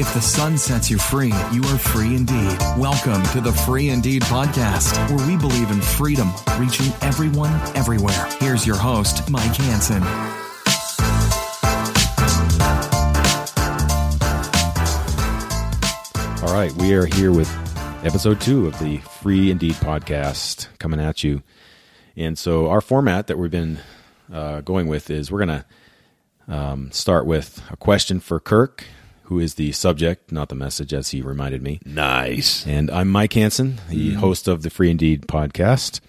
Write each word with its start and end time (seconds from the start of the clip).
If 0.00 0.14
the 0.14 0.20
Son 0.20 0.56
sets 0.56 0.88
you 0.88 0.96
free, 0.96 1.32
you 1.52 1.60
are 1.64 1.76
free 1.76 2.14
indeed. 2.14 2.56
Welcome 2.76 3.20
to 3.32 3.40
the 3.40 3.52
Free 3.66 3.88
Indeed 3.88 4.22
podcast, 4.22 4.94
where 5.10 5.26
we 5.26 5.36
believe 5.36 5.72
in 5.72 5.80
freedom, 5.80 6.30
reaching 6.56 6.92
everyone, 7.02 7.50
everywhere. 7.74 8.28
Here's 8.38 8.64
your 8.64 8.76
host, 8.76 9.28
Mike 9.28 9.56
Hanson. 9.56 10.00
All 16.44 16.54
right, 16.54 16.72
we 16.74 16.94
are 16.94 17.06
here 17.06 17.32
with 17.32 17.50
episode 18.04 18.40
two 18.40 18.68
of 18.68 18.78
the 18.78 18.98
Free 18.98 19.50
Indeed 19.50 19.74
podcast 19.74 20.68
coming 20.78 21.00
at 21.00 21.24
you. 21.24 21.42
And 22.16 22.38
so, 22.38 22.68
our 22.68 22.80
format 22.80 23.26
that 23.26 23.36
we've 23.36 23.50
been 23.50 23.80
uh, 24.32 24.60
going 24.60 24.86
with 24.86 25.10
is 25.10 25.32
we're 25.32 25.44
going 25.44 25.64
to 26.46 26.54
um, 26.54 26.92
start 26.92 27.26
with 27.26 27.60
a 27.70 27.76
question 27.76 28.20
for 28.20 28.38
Kirk, 28.38 28.84
who 29.28 29.38
is 29.38 29.54
the 29.54 29.72
subject, 29.72 30.32
not 30.32 30.48
the 30.48 30.54
message, 30.54 30.94
as 30.94 31.10
he 31.10 31.20
reminded 31.20 31.62
me. 31.62 31.80
Nice. 31.84 32.66
And 32.66 32.90
I'm 32.90 33.08
Mike 33.08 33.34
Hanson, 33.34 33.78
the 33.90 34.14
host 34.14 34.48
of 34.48 34.62
the 34.62 34.70
Free 34.70 34.90
Indeed 34.90 35.26
podcast. 35.26 36.00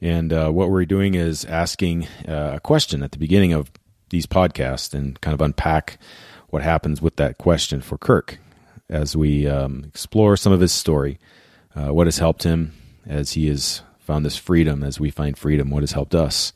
And 0.00 0.32
uh, 0.32 0.50
what 0.50 0.68
we're 0.68 0.84
doing 0.84 1.14
is 1.14 1.44
asking 1.44 2.08
uh, 2.26 2.54
a 2.54 2.60
question 2.60 3.04
at 3.04 3.12
the 3.12 3.18
beginning 3.18 3.52
of 3.52 3.70
these 4.08 4.26
podcasts 4.26 4.94
and 4.94 5.20
kind 5.20 5.32
of 5.32 5.40
unpack 5.40 5.98
what 6.48 6.62
happens 6.62 7.00
with 7.00 7.14
that 7.16 7.38
question 7.38 7.80
for 7.80 7.96
Kirk 7.96 8.38
as 8.88 9.16
we 9.16 9.46
um, 9.46 9.84
explore 9.86 10.36
some 10.36 10.52
of 10.52 10.58
his 10.60 10.72
story, 10.72 11.20
uh, 11.76 11.94
what 11.94 12.08
has 12.08 12.18
helped 12.18 12.42
him 12.42 12.72
as 13.06 13.32
he 13.32 13.46
has 13.46 13.82
found 14.00 14.26
this 14.26 14.36
freedom, 14.36 14.82
as 14.82 14.98
we 14.98 15.10
find 15.10 15.38
freedom, 15.38 15.70
what 15.70 15.84
has 15.84 15.92
helped 15.92 16.16
us. 16.16 16.52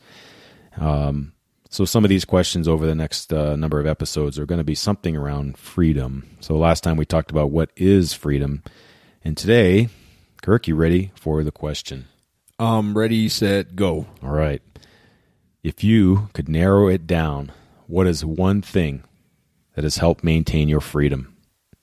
Um, 0.77 1.34
so, 1.75 1.85
some 1.85 2.05
of 2.05 2.09
these 2.09 2.25
questions 2.25 2.69
over 2.69 2.87
the 2.87 2.95
next 2.95 3.33
uh, 3.33 3.57
number 3.57 3.81
of 3.81 3.87
episodes 3.89 4.39
are 4.39 4.47
going 4.47 4.61
to 4.61 4.65
be 4.65 4.77
something 4.77 5.17
around 5.17 5.59
freedom. 5.59 6.25
So, 6.39 6.57
last 6.57 6.85
time 6.85 6.97
we 6.97 7.05
talked 7.05 7.33
about 7.33 7.51
what 7.51 7.71
is 7.75 8.13
freedom. 8.13 8.63
And 9.25 9.37
today, 9.37 9.89
Kirk, 10.41 10.69
you 10.69 10.77
ready 10.77 11.11
for 11.17 11.43
the 11.43 11.51
question? 11.51 12.07
Um, 12.61 12.97
ready, 12.97 13.29
set, 13.29 13.75
go. 13.75 14.07
All 14.23 14.31
right. 14.31 14.63
If 15.65 15.83
you 15.83 16.29
could 16.33 16.49
narrow 16.49 16.87
it 16.87 17.09
down, 17.09 17.51
what 17.89 18.07
is 18.07 18.25
one 18.25 18.63
thing 18.63 19.03
that 19.75 19.83
has 19.83 19.97
helped 19.97 20.23
maintain 20.23 20.69
your 20.69 20.81
freedom? 20.81 21.37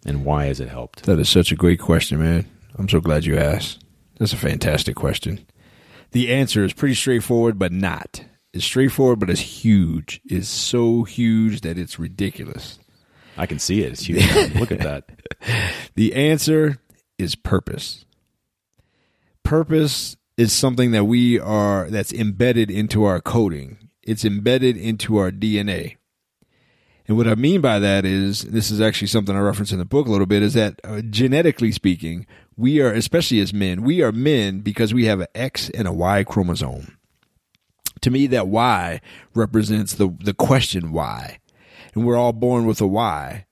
And 0.06 0.24
why 0.24 0.46
has 0.46 0.62
it 0.62 0.70
helped? 0.70 1.04
That 1.04 1.20
is 1.20 1.28
such 1.28 1.52
a 1.52 1.58
great 1.58 1.82
question, 1.82 2.18
man. 2.18 2.46
I'm 2.76 2.88
so 2.88 3.02
glad 3.02 3.26
you 3.26 3.38
asked. 3.38 3.84
That's 4.20 4.32
a 4.32 4.38
fantastic 4.38 4.96
question. 4.96 5.46
The 6.12 6.32
answer 6.32 6.64
is 6.64 6.72
pretty 6.72 6.96
straightforward, 6.96 7.60
but 7.60 7.74
not. 7.74 8.24
It's 8.54 8.66
straightforward, 8.66 9.20
but 9.20 9.30
it's 9.30 9.40
huge. 9.40 10.22
It's 10.26 10.50
so 10.50 11.04
huge 11.04 11.62
that 11.62 11.78
it's 11.78 11.98
ridiculous. 11.98 12.80
I 13.38 13.46
can 13.46 13.60
see 13.60 13.84
it. 13.84 13.94
It's 13.94 14.04
huge. 14.04 14.56
Look 14.56 14.72
at 14.72 14.80
that. 14.80 15.10
The 15.96 16.14
answer 16.14 16.80
is 17.18 17.36
purpose. 17.36 18.06
Purpose 19.44 20.18
is 20.38 20.52
something 20.52 20.92
that 20.92 21.06
we 21.06 21.40
are 21.40 21.90
that's 21.90 22.12
embedded 22.12 22.70
into 22.70 23.06
our 23.06 23.22
coding. 23.22 23.90
It's 24.04 24.26
embedded 24.26 24.76
into 24.76 25.18
our 25.18 25.32
DNA. 25.32 25.98
And 27.08 27.18
what 27.18 27.28
I 27.28 27.36
mean 27.36 27.62
by 27.62 27.80
that 27.80 28.06
is 28.06 28.44
this 28.44 28.72
is 28.72 28.80
actually 28.80 29.08
something 29.08 29.36
I 29.36 29.40
reference 29.40 29.72
in 29.72 29.80
the 29.80 29.86
book 29.86 30.08
a 30.08 30.12
little 30.12 30.26
bit 30.26 30.44
is 30.44 30.54
that 30.54 30.80
uh, 30.84 31.02
genetically 31.02 31.72
speaking, 31.72 32.26
we 32.56 32.80
are 32.80 32.92
especially 32.92 33.40
as 33.40 33.54
men, 33.54 33.82
we 33.82 34.02
are 34.02 34.12
men 34.12 34.60
because 34.60 34.94
we 34.94 35.06
have 35.06 35.20
an 35.20 35.28
X 35.36 35.70
and 35.72 35.88
a 35.88 35.94
Y 35.94 36.24
chromosome. 36.24 36.98
To 38.02 38.12
me 38.12 38.28
that 38.28 38.48
Y 38.48 39.02
represents 39.34 39.94
the 39.94 40.16
the 40.20 40.34
question 40.34 40.92
why. 40.92 41.40
And 41.94 42.06
we're 42.06 42.18
all 42.18 42.34
born 42.34 42.66
with 42.66 42.82
a 42.82 42.88
Y 42.88 43.46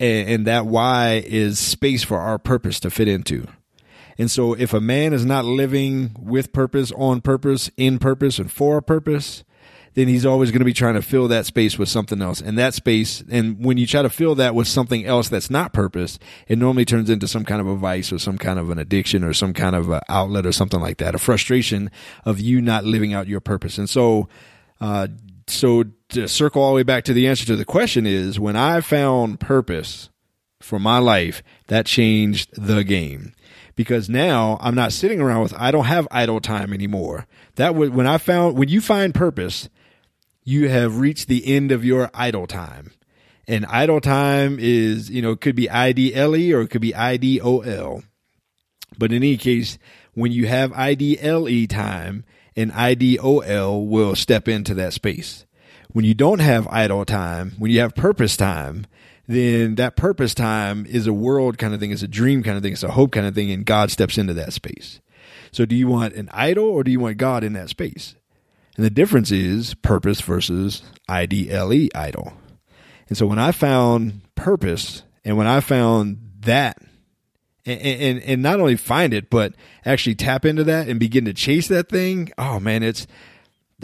and, 0.00 0.28
and 0.28 0.46
that 0.46 0.66
why 0.66 1.22
is 1.24 1.58
space 1.58 2.02
for 2.02 2.18
our 2.18 2.38
purpose 2.38 2.80
to 2.80 2.90
fit 2.90 3.06
into. 3.06 3.46
And 4.18 4.30
so 4.30 4.54
if 4.54 4.74
a 4.74 4.80
man 4.80 5.12
is 5.12 5.24
not 5.24 5.44
living 5.44 6.16
with 6.18 6.52
purpose, 6.52 6.90
on 6.96 7.20
purpose, 7.20 7.70
in 7.76 7.98
purpose, 7.98 8.38
and 8.38 8.50
for 8.50 8.78
a 8.78 8.82
purpose, 8.82 9.44
then 9.94 10.08
he's 10.08 10.24
always 10.24 10.50
going 10.50 10.60
to 10.60 10.64
be 10.64 10.72
trying 10.72 10.94
to 10.94 11.02
fill 11.02 11.28
that 11.28 11.46
space 11.46 11.78
with 11.78 11.88
something 11.88 12.22
else. 12.22 12.40
And 12.40 12.56
that 12.58 12.74
space, 12.74 13.22
and 13.30 13.64
when 13.64 13.76
you 13.76 13.86
try 13.86 14.02
to 14.02 14.10
fill 14.10 14.34
that 14.36 14.54
with 14.54 14.68
something 14.68 15.04
else 15.04 15.28
that's 15.28 15.50
not 15.50 15.72
purpose, 15.72 16.18
it 16.46 16.58
normally 16.58 16.84
turns 16.84 17.10
into 17.10 17.26
some 17.26 17.44
kind 17.44 17.60
of 17.60 17.66
a 17.66 17.76
vice 17.76 18.12
or 18.12 18.18
some 18.18 18.38
kind 18.38 18.58
of 18.58 18.70
an 18.70 18.78
addiction 18.78 19.24
or 19.24 19.32
some 19.32 19.52
kind 19.52 19.74
of 19.74 19.92
outlet 20.08 20.46
or 20.46 20.52
something 20.52 20.80
like 20.80 20.98
that, 20.98 21.14
a 21.14 21.18
frustration 21.18 21.90
of 22.24 22.38
you 22.38 22.60
not 22.60 22.84
living 22.84 23.12
out 23.12 23.26
your 23.26 23.40
purpose. 23.40 23.78
And 23.78 23.90
so, 23.90 24.28
uh, 24.80 25.08
so 25.46 25.84
to 26.10 26.28
circle 26.28 26.62
all 26.62 26.70
the 26.70 26.76
way 26.76 26.82
back 26.82 27.04
to 27.04 27.12
the 27.12 27.26
answer 27.26 27.44
to 27.46 27.56
the 27.56 27.64
question 27.64 28.06
is 28.06 28.38
when 28.38 28.56
I 28.56 28.80
found 28.80 29.40
purpose 29.40 30.10
for 30.60 30.78
my 30.78 30.98
life, 30.98 31.42
that 31.66 31.86
changed 31.86 32.50
the 32.52 32.84
game. 32.84 33.32
Because 33.76 34.10
now 34.10 34.58
I'm 34.60 34.74
not 34.74 34.92
sitting 34.92 35.20
around 35.22 35.42
with 35.42 35.54
I 35.56 35.70
don't 35.70 35.86
have 35.86 36.06
idle 36.10 36.40
time 36.40 36.74
anymore. 36.74 37.26
That 37.54 37.74
was 37.74 37.88
when 37.88 38.06
I 38.06 38.18
found 38.18 38.58
when 38.58 38.68
you 38.68 38.80
find 38.80 39.14
purpose, 39.14 39.70
you 40.50 40.68
have 40.68 40.98
reached 40.98 41.28
the 41.28 41.46
end 41.46 41.70
of 41.70 41.84
your 41.84 42.10
idle 42.12 42.46
time. 42.46 42.90
And 43.46 43.64
idle 43.66 44.00
time 44.00 44.58
is, 44.58 45.10
you 45.10 45.22
know, 45.22 45.30
it 45.30 45.40
could 45.40 45.56
be 45.56 45.70
I 45.70 45.92
D 45.92 46.14
L 46.14 46.34
E 46.34 46.52
or 46.52 46.62
it 46.62 46.68
could 46.68 46.80
be 46.80 46.94
I 46.94 47.16
D 47.16 47.40
O 47.40 47.60
L. 47.60 48.02
But 48.98 49.12
in 49.12 49.18
any 49.18 49.36
case, 49.36 49.78
when 50.14 50.32
you 50.32 50.46
have 50.46 50.72
IDLE 50.72 51.68
time, 51.68 52.24
an 52.56 52.70
IDOL 52.72 53.88
will 53.88 54.16
step 54.16 54.48
into 54.48 54.74
that 54.74 54.92
space. 54.92 55.46
When 55.92 56.04
you 56.04 56.14
don't 56.14 56.40
have 56.40 56.68
idle 56.68 57.04
time, 57.04 57.52
when 57.58 57.70
you 57.70 57.80
have 57.80 57.94
purpose 57.94 58.36
time, 58.36 58.86
then 59.26 59.76
that 59.76 59.96
purpose 59.96 60.34
time 60.34 60.84
is 60.86 61.06
a 61.06 61.12
world 61.12 61.58
kind 61.58 61.72
of 61.72 61.80
thing, 61.80 61.92
it's 61.92 62.02
a 62.02 62.08
dream 62.08 62.42
kind 62.42 62.56
of 62.56 62.62
thing, 62.62 62.72
it's 62.72 62.82
a 62.82 62.90
hope 62.90 63.12
kind 63.12 63.26
of 63.26 63.34
thing, 63.34 63.50
and 63.50 63.64
God 63.64 63.90
steps 63.90 64.18
into 64.18 64.34
that 64.34 64.52
space. 64.52 65.00
So 65.52 65.64
do 65.64 65.76
you 65.76 65.86
want 65.86 66.14
an 66.14 66.28
idol 66.32 66.64
or 66.64 66.82
do 66.82 66.90
you 66.90 67.00
want 67.00 67.16
God 67.16 67.44
in 67.44 67.52
that 67.54 67.68
space? 67.68 68.16
And 68.76 68.84
the 68.84 68.90
difference 68.90 69.30
is 69.30 69.74
purpose 69.74 70.20
versus 70.20 70.82
IDLE 71.08 71.88
idol. 71.94 72.32
And 73.08 73.18
so 73.18 73.26
when 73.26 73.38
I 73.38 73.52
found 73.52 74.22
purpose 74.34 75.02
and 75.24 75.36
when 75.36 75.46
I 75.46 75.60
found 75.60 76.18
that 76.40 76.78
and, 77.66 77.80
and 77.80 78.22
and 78.22 78.42
not 78.42 78.60
only 78.60 78.76
find 78.76 79.12
it, 79.12 79.30
but 79.30 79.54
actually 79.84 80.14
tap 80.14 80.44
into 80.44 80.64
that 80.64 80.88
and 80.88 80.98
begin 80.98 81.24
to 81.26 81.34
chase 81.34 81.68
that 81.68 81.88
thing. 81.88 82.30
Oh 82.38 82.60
man, 82.60 82.82
it's, 82.82 83.06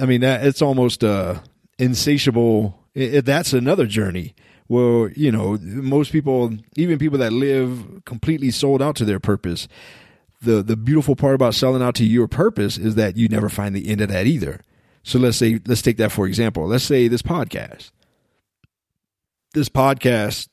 I 0.00 0.06
mean, 0.06 0.20
that 0.22 0.46
it's 0.46 0.62
almost 0.62 1.04
uh, 1.04 1.40
insatiable. 1.78 2.82
It, 2.94 3.24
that's 3.24 3.52
another 3.52 3.86
journey. 3.86 4.34
Well, 4.68 5.10
you 5.14 5.30
know, 5.30 5.58
most 5.60 6.10
people, 6.10 6.52
even 6.76 6.98
people 6.98 7.18
that 7.18 7.32
live 7.32 8.02
completely 8.04 8.50
sold 8.50 8.82
out 8.82 8.96
to 8.96 9.04
their 9.04 9.20
purpose, 9.20 9.68
the 10.40 10.62
the 10.62 10.76
beautiful 10.76 11.16
part 11.16 11.34
about 11.34 11.54
selling 11.54 11.82
out 11.82 11.94
to 11.96 12.04
your 12.04 12.28
purpose 12.28 12.78
is 12.78 12.94
that 12.94 13.16
you 13.16 13.28
never 13.28 13.48
find 13.48 13.74
the 13.74 13.88
end 13.88 14.00
of 14.00 14.08
that 14.08 14.26
either. 14.26 14.60
So 15.06 15.18
let's 15.18 15.36
say, 15.36 15.60
let's 15.66 15.82
take 15.82 15.96
that 15.98 16.12
for 16.12 16.26
example. 16.26 16.66
Let's 16.66 16.84
say 16.84 17.08
this 17.08 17.22
podcast, 17.22 17.90
this 19.54 19.68
podcast 19.68 20.48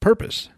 purpose 0.00 0.50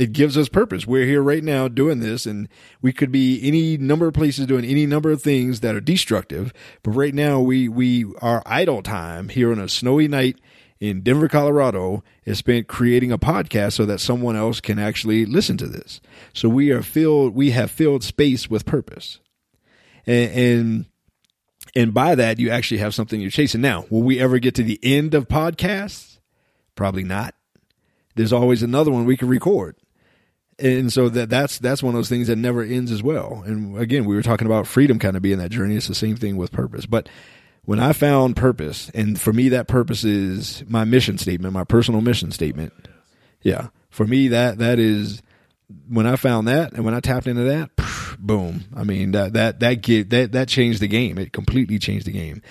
it 0.00 0.14
gives 0.14 0.38
us 0.38 0.48
purpose. 0.48 0.86
We're 0.86 1.04
here 1.04 1.22
right 1.22 1.44
now 1.44 1.68
doing 1.68 2.00
this, 2.00 2.24
and 2.24 2.48
we 2.80 2.90
could 2.90 3.12
be 3.12 3.38
any 3.46 3.76
number 3.76 4.06
of 4.06 4.14
places 4.14 4.46
doing 4.46 4.64
any 4.64 4.86
number 4.86 5.10
of 5.10 5.20
things 5.20 5.60
that 5.60 5.74
are 5.74 5.80
destructive. 5.80 6.54
But 6.82 6.92
right 6.92 7.12
now, 7.12 7.40
we 7.40 7.68
we 7.68 8.06
our 8.22 8.42
idle 8.46 8.82
time 8.82 9.28
here 9.28 9.52
on 9.52 9.58
a 9.58 9.68
snowy 9.68 10.08
night 10.08 10.40
in 10.78 11.02
Denver, 11.02 11.28
Colorado, 11.28 12.02
is 12.24 12.38
spent 12.38 12.66
creating 12.66 13.12
a 13.12 13.18
podcast 13.18 13.74
so 13.74 13.84
that 13.84 14.00
someone 14.00 14.36
else 14.36 14.58
can 14.58 14.78
actually 14.78 15.26
listen 15.26 15.58
to 15.58 15.66
this. 15.66 16.00
So 16.32 16.48
we 16.48 16.70
are 16.70 16.82
filled. 16.82 17.34
We 17.34 17.50
have 17.50 17.70
filled 17.70 18.02
space 18.02 18.48
with 18.48 18.64
purpose, 18.64 19.20
and. 20.06 20.30
and 20.32 20.86
and 21.74 21.94
by 21.94 22.14
that, 22.14 22.38
you 22.38 22.50
actually 22.50 22.78
have 22.78 22.94
something 22.94 23.20
you're 23.20 23.30
chasing. 23.30 23.60
Now, 23.60 23.86
will 23.90 24.02
we 24.02 24.20
ever 24.20 24.38
get 24.38 24.54
to 24.56 24.62
the 24.62 24.78
end 24.82 25.14
of 25.14 25.28
podcasts? 25.28 26.18
Probably 26.74 27.04
not. 27.04 27.34
There's 28.16 28.32
always 28.32 28.62
another 28.62 28.90
one 28.90 29.04
we 29.04 29.16
can 29.16 29.28
record 29.28 29.76
and 30.60 30.92
so 30.92 31.08
that 31.08 31.30
that's 31.30 31.58
that's 31.58 31.82
one 31.82 31.94
of 31.94 31.98
those 31.98 32.08
things 32.08 32.28
that 32.28 32.36
never 32.36 32.62
ends 32.62 32.92
as 32.92 33.02
well. 33.02 33.42
And 33.46 33.78
again, 33.78 34.04
we 34.04 34.14
were 34.14 34.22
talking 34.22 34.46
about 34.46 34.66
freedom 34.66 34.98
kind 34.98 35.16
of 35.16 35.22
being 35.22 35.38
that 35.38 35.50
journey. 35.50 35.76
It's 35.76 35.88
the 35.88 35.94
same 35.94 36.16
thing 36.16 36.36
with 36.36 36.52
purpose. 36.52 36.86
But 36.86 37.08
when 37.64 37.80
I 37.80 37.92
found 37.92 38.36
purpose, 38.36 38.90
and 38.94 39.20
for 39.20 39.32
me 39.32 39.48
that 39.50 39.68
purpose 39.68 40.04
is 40.04 40.62
my 40.68 40.84
mission 40.84 41.18
statement, 41.18 41.54
my 41.54 41.64
personal 41.64 42.00
mission 42.00 42.30
statement. 42.30 42.72
Yeah, 43.42 43.68
for 43.88 44.06
me 44.06 44.28
that 44.28 44.58
that 44.58 44.78
is 44.78 45.22
when 45.88 46.06
I 46.06 46.16
found 46.16 46.48
that, 46.48 46.72
and 46.72 46.84
when 46.84 46.94
I 46.94 47.00
tapped 47.00 47.26
into 47.26 47.44
that, 47.44 47.70
boom. 48.18 48.64
I 48.74 48.84
mean 48.84 49.12
that 49.12 49.34
that 49.34 49.60
that 49.60 49.82
get 49.82 50.10
that 50.10 50.32
that 50.32 50.48
changed 50.48 50.80
the 50.80 50.88
game. 50.88 51.18
It 51.18 51.32
completely 51.32 51.78
changed 51.78 52.06
the 52.06 52.12
game. 52.12 52.42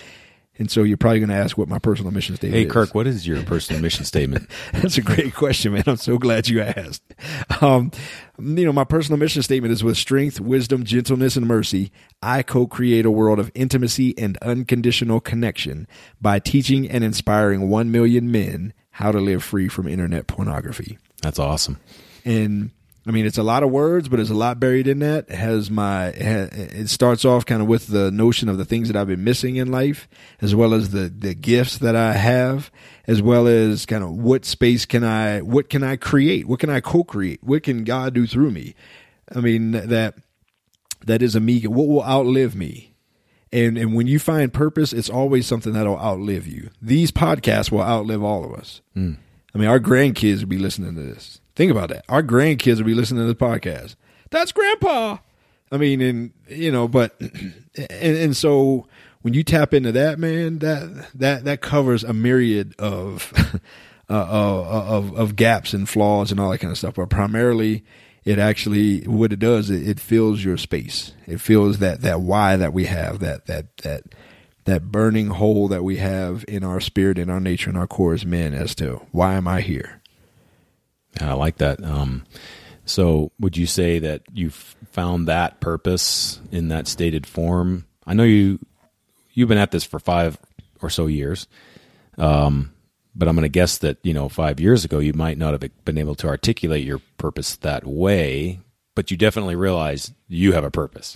And 0.60 0.70
so 0.70 0.84
you're 0.84 0.98
probably 0.98 1.20
going 1.20 1.30
to 1.30 1.36
ask 1.36 1.58
what 1.58 1.70
my 1.70 1.80
personal 1.80 2.12
mission 2.12 2.36
statement 2.36 2.56
Hey, 2.56 2.64
is. 2.64 2.68
Hey, 2.68 2.74
Kirk, 2.74 2.94
what 2.94 3.08
is 3.08 3.26
your 3.26 3.42
personal 3.44 3.82
mission 3.82 4.04
statement? 4.04 4.50
That's 4.74 4.98
a 4.98 5.02
great 5.02 5.34
question, 5.34 5.72
man. 5.72 5.86
I'm 5.88 5.96
so 5.96 6.18
glad 6.18 6.50
you 6.50 6.62
asked. 6.62 7.02
Um, 7.62 7.92
you 8.38 8.66
know, 8.66 8.74
my 8.74 8.84
personal 8.84 9.18
mission 9.18 9.42
statement 9.42 9.72
is 9.72 9.86
with 9.86 9.98
strength, 9.98 10.42
wisdom, 10.42 10.84
gentleness, 10.84 11.38
and 11.38 11.48
mercy. 11.48 11.94
I 12.22 12.44
co-create 12.44 13.06
a 13.06 13.12
world 13.12 13.40
of 13.40 13.50
intimacy 13.56 14.14
and 14.18 14.38
unconditional 14.40 15.22
connection 15.22 15.88
by 16.20 16.40
teaching 16.40 16.90
and 16.90 17.06
inspiring 17.06 17.70
1 17.70 17.90
million 17.90 18.30
men 18.30 18.74
how 18.92 19.14
to 19.14 19.20
live 19.20 19.46
free 19.46 19.70
from 19.70 19.88
internet 19.88 20.28
pornography. 20.28 20.98
That's 21.22 21.40
awesome. 21.40 21.80
And 22.26 22.72
I 23.08 23.12
mean, 23.12 23.26
it's 23.26 23.38
a 23.38 23.44
lot 23.44 23.64
of 23.64 23.72
words, 23.72 24.10
but 24.10 24.18
there's 24.18 24.30
a 24.30 24.36
lot 24.36 24.60
buried 24.60 24.88
in 24.88 25.00
that. 25.00 25.30
It 25.30 25.36
has 25.36 25.72
my, 25.72 26.08
it 26.08 26.90
starts 26.90 27.26
off 27.26 27.46
kind 27.46 27.62
of 27.62 27.68
with 27.68 27.88
the 27.88 28.12
notion 28.12 28.50
of 28.50 28.58
the 28.58 28.66
things 28.66 28.90
that 28.90 28.98
I've 28.98 29.08
been 29.08 29.24
missing 29.24 29.56
in 29.56 29.72
life, 29.72 30.08
as 30.42 30.54
well 30.54 30.74
as 30.74 30.92
the, 30.92 31.10
the 31.10 31.34
gifts 31.34 31.78
that 31.78 31.96
I 31.96 32.14
have, 32.14 32.70
as 33.08 33.22
well 33.22 33.48
as 33.48 33.86
kind 33.86 34.04
of 34.04 34.12
what 34.12 34.46
space 34.46 34.86
can 34.86 35.04
I, 35.04 35.42
what 35.42 35.70
can 35.70 35.82
I 35.82 35.96
create? 35.96 36.48
What 36.48 36.60
can 36.60 36.70
I 36.70 36.82
co-create? 36.82 37.44
What 37.44 37.64
can 37.64 37.84
God 37.84 38.14
do 38.14 38.28
through 38.28 38.52
me? 38.52 38.76
I 39.34 39.40
mean, 39.40 39.72
that, 39.72 40.16
that 41.06 41.22
is 41.22 41.36
a 41.36 41.40
me, 41.40 41.62
what 41.62 41.88
will 41.88 42.04
outlive 42.04 42.54
me? 42.54 42.94
And, 43.52 43.78
and 43.78 43.96
when 43.96 44.06
you 44.06 44.20
find 44.20 44.54
purpose, 44.54 44.94
it's 44.94 45.10
always 45.10 45.48
something 45.48 45.74
that'll 45.74 45.98
outlive 45.98 46.46
you. 46.46 46.70
These 46.82 47.12
podcasts 47.12 47.72
will 47.72 47.82
outlive 47.82 48.22
all 48.22 48.46
of 48.46 48.54
us. 48.54 48.82
Mm. 48.96 49.18
I 49.56 49.58
mean, 49.58 49.68
our 49.68 49.80
grandkids 49.80 50.42
will 50.42 50.48
be 50.48 50.60
listening 50.60 50.94
to 50.94 51.02
this. 51.02 51.42
Think 51.60 51.74
about 51.74 51.90
that. 51.90 52.06
Our 52.08 52.24
grandkids 52.24 52.78
will 52.78 52.86
be 52.86 52.94
listening 52.94 53.22
to 53.22 53.28
the 53.28 53.36
podcast. 53.36 53.96
That's 54.30 54.54
grandpa. 54.54 55.18
I 55.74 55.76
mean, 55.76 56.00
and 56.00 56.32
you 56.48 56.72
know, 56.72 56.88
but 56.88 57.20
and, 57.76 57.90
and 58.00 58.38
so 58.38 58.88
when 59.24 59.34
you 59.34 59.44
tap 59.44 59.74
into 59.74 59.92
that, 59.92 60.20
man, 60.20 60.60
that 60.60 61.10
that 61.16 61.44
that 61.44 61.60
covers 61.60 62.06
a 62.06 62.14
myriad 62.14 62.76
of 62.80 63.34
uh, 64.10 64.14
uh, 64.14 64.86
of 64.88 65.14
of 65.18 65.36
gaps 65.36 65.74
and 65.74 65.90
flaws 65.90 66.32
and 66.32 66.40
all 66.40 66.50
that 66.50 66.60
kind 66.60 66.72
of 66.72 66.78
stuff. 66.78 66.96
But 66.96 67.10
primarily, 67.10 67.84
it 68.24 68.40
actually 68.40 69.02
what 69.02 69.34
it 69.34 69.40
does 69.40 69.70
it, 69.70 69.86
it 69.86 70.00
fills 70.00 70.42
your 70.42 70.56
space. 70.56 71.12
It 71.28 71.42
fills 71.42 71.80
that 71.80 72.00
that 72.04 72.22
why 72.22 72.56
that 72.56 72.72
we 72.72 72.86
have 72.86 73.20
that 73.20 73.48
that 73.48 73.76
that 73.80 74.04
that 74.64 74.94
burning 74.94 75.28
hole 75.28 75.68
that 75.68 75.84
we 75.84 75.98
have 75.98 76.46
in 76.48 76.64
our 76.64 76.80
spirit, 76.80 77.18
in 77.18 77.30
our 77.30 77.42
nature, 77.42 77.70
in 77.70 77.76
our 77.76 77.86
core 77.86 78.14
as 78.14 78.26
men, 78.26 78.54
as 78.54 78.76
to 78.76 79.06
why 79.12 79.34
am 79.34 79.46
I 79.46 79.60
here? 79.60 79.99
I 81.28 81.34
like 81.34 81.58
that. 81.58 81.84
Um, 81.84 82.26
so, 82.86 83.32
would 83.40 83.58
you 83.58 83.66
say 83.66 84.00
that 84.00 84.24
you've 84.34 84.76
found 84.92 85.28
that 85.28 85.60
purpose 85.60 86.40
in 86.52 86.70
that 86.70 86.88
stated 86.88 87.28
form? 87.28 87.86
I 88.06 88.14
know 88.14 88.24
you 88.24 88.60
you've 89.34 89.50
been 89.50 89.58
at 89.58 89.72
this 89.72 89.84
for 89.84 90.00
five 90.00 90.38
or 90.82 90.90
so 90.90 91.08
years, 91.08 91.48
um, 92.18 92.74
but 93.16 93.28
I'm 93.28 93.36
going 93.36 93.44
to 93.44 93.50
guess 93.50 93.78
that 93.80 93.98
you 94.04 94.14
know 94.14 94.30
five 94.30 94.60
years 94.60 94.86
ago 94.86 95.00
you 95.00 95.14
might 95.14 95.38
not 95.38 95.54
have 95.54 95.86
been 95.86 95.98
able 95.98 96.16
to 96.16 96.28
articulate 96.28 96.84
your 96.84 97.02
purpose 97.18 97.56
that 97.58 97.86
way, 97.86 98.60
but 98.96 99.12
you 99.12 99.18
definitely 99.18 99.56
realize 99.56 100.12
you 100.28 100.54
have 100.54 100.64
a 100.64 100.72
purpose. 100.72 101.16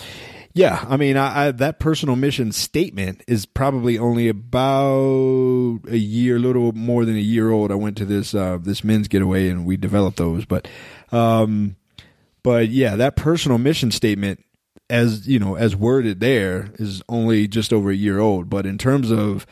Yeah, 0.56 0.86
I 0.88 0.98
mean, 0.98 1.18
I, 1.18 1.48
I, 1.48 1.52
that 1.52 1.80
personal 1.80 2.16
mission 2.16 2.52
statement 2.52 3.24
is 3.28 3.46
probably 3.48 3.98
only 3.98 4.30
about 4.30 5.80
a 5.90 5.98
year, 5.98 6.36
a 6.36 6.40
little 6.40 6.72
more 6.74 7.06
than 7.06 7.16
a 7.16 7.22
year 7.22 7.50
old. 7.50 7.72
I 7.72 7.76
went 7.76 7.98
to 7.98 8.06
this 8.06 8.36
uh, 8.36 8.60
this 8.62 8.84
men's 8.84 9.08
getaway 9.08 9.50
and 9.50 9.66
we 9.66 9.78
developed 9.78 10.18
those, 10.18 10.46
but 10.46 10.68
um, 11.12 11.76
but 12.44 12.70
yeah, 12.70 12.96
that 12.98 13.16
personal 13.16 13.58
mission 13.58 13.90
statement, 13.90 14.44
as 14.92 15.28
you 15.28 15.40
know, 15.40 15.56
as 15.56 15.76
worded 15.76 16.20
there, 16.20 16.70
is 16.76 17.02
only 17.10 17.48
just 17.48 17.74
over 17.74 17.90
a 17.90 17.96
year 17.96 18.20
old. 18.20 18.48
But 18.48 18.68
in 18.68 18.78
terms 18.78 19.10
of 19.10 19.48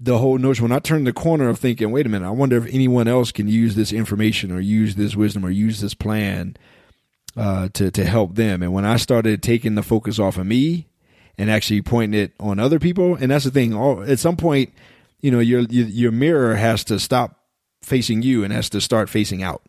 the 0.00 0.16
whole 0.16 0.38
notion, 0.38 0.62
when 0.62 0.72
I 0.72 0.78
turned 0.78 1.06
the 1.06 1.12
corner 1.12 1.50
of 1.50 1.58
thinking, 1.58 1.90
wait 1.90 2.06
a 2.06 2.08
minute, 2.08 2.26
I 2.26 2.30
wonder 2.30 2.56
if 2.56 2.72
anyone 2.72 3.06
else 3.06 3.32
can 3.32 3.48
use 3.48 3.74
this 3.74 3.92
information 3.92 4.50
or 4.50 4.60
use 4.60 4.94
this 4.94 5.14
wisdom 5.14 5.44
or 5.44 5.50
use 5.50 5.82
this 5.82 5.94
plan 5.94 6.56
uh, 7.36 7.68
to 7.74 7.90
to 7.90 8.04
help 8.04 8.34
them. 8.34 8.62
And 8.62 8.72
when 8.72 8.84
I 8.84 8.96
started 8.96 9.42
taking 9.42 9.74
the 9.74 9.82
focus 9.82 10.18
off 10.18 10.38
of 10.38 10.46
me 10.46 10.88
and 11.38 11.50
actually 11.50 11.82
pointing 11.82 12.20
it 12.20 12.32
on 12.38 12.58
other 12.58 12.78
people, 12.78 13.14
and 13.14 13.30
that's 13.30 13.44
the 13.44 13.50
thing. 13.50 13.74
All, 13.74 14.02
at 14.02 14.18
some 14.18 14.36
point, 14.36 14.72
you 15.20 15.30
know, 15.30 15.40
your 15.40 15.60
your 15.62 16.12
mirror 16.12 16.54
has 16.54 16.84
to 16.84 16.98
stop 16.98 17.38
facing 17.82 18.22
you 18.22 18.44
and 18.44 18.52
has 18.52 18.68
to 18.70 18.80
start 18.80 19.08
facing 19.08 19.42
out. 19.42 19.62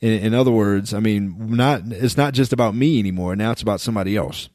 In, 0.00 0.12
in 0.12 0.34
other 0.34 0.50
words, 0.50 0.92
I 0.92 1.00
mean, 1.00 1.56
not 1.56 1.82
it's 1.86 2.16
not 2.16 2.34
just 2.34 2.52
about 2.52 2.74
me 2.74 2.98
anymore. 2.98 3.36
Now 3.36 3.52
it's 3.52 3.62
about 3.62 3.80
somebody 3.80 4.16
else. 4.16 4.48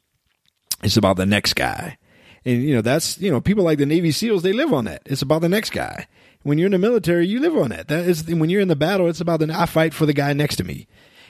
It's 0.84 0.98
about 0.98 1.18
the 1.18 1.26
next 1.26 1.54
guy. 1.56 1.98
And 2.46 2.64
you 2.64 2.74
know 2.74 2.82
that's 2.82 3.20
you 3.20 3.32
know 3.32 3.42
people 3.42 3.64
like 3.64 3.78
the 3.78 3.86
Navy 3.86 4.12
SEALs 4.12 4.44
they 4.44 4.54
live 4.54 4.74
on 4.74 4.86
that. 4.86 5.04
It's 5.06 5.22
about 5.22 5.42
the 5.42 5.50
next 5.50 5.72
guy. 5.72 6.08
When 6.44 6.58
you're 6.58 6.68
in 6.68 6.72
the 6.72 6.80
military, 6.80 7.28
you 7.28 7.42
live 7.42 7.58
on 7.58 7.70
that. 7.70 7.90
That 7.90 8.06
is 8.06 8.26
when 8.26 8.50
you're 8.50 8.62
in 8.62 8.70
the 8.70 8.76
battle. 8.76 9.08
It's 9.08 9.20
about 9.20 9.42
the 9.42 9.54
I 9.54 9.66
fight 9.66 9.94
for 9.94 10.06
the 10.06 10.14
guy 10.14 10.32
next 10.34 10.56
to 10.56 10.64
me. 10.64 10.88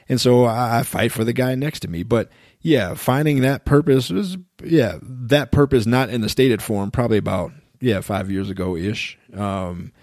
And 0.10 0.20
so 0.20 0.46
I, 0.46 0.84
fight 0.84 1.12
for 1.12 1.24
the 1.24 1.34
guy 1.34 1.54
next 1.56 1.82
to 1.82 1.88
me. 1.88 2.04
But 2.04 2.30
yeah, 2.62 2.96
finding 2.96 3.42
that 3.42 3.64
purpose 3.64 4.10
was, 4.10 4.38
yeah, 4.64 4.98
that 5.02 5.52
purpose 5.52 5.86
not 5.86 6.10
in 6.10 6.22
the 6.22 6.30
stated 6.30 6.62
form, 6.62 6.90
probably 6.90 7.20
about, 7.20 7.52
yeah, 7.80 8.02
five 8.02 8.32
years 8.32 8.50
ago 8.50 8.76
ish. 8.76 9.18
Um, 9.36 9.94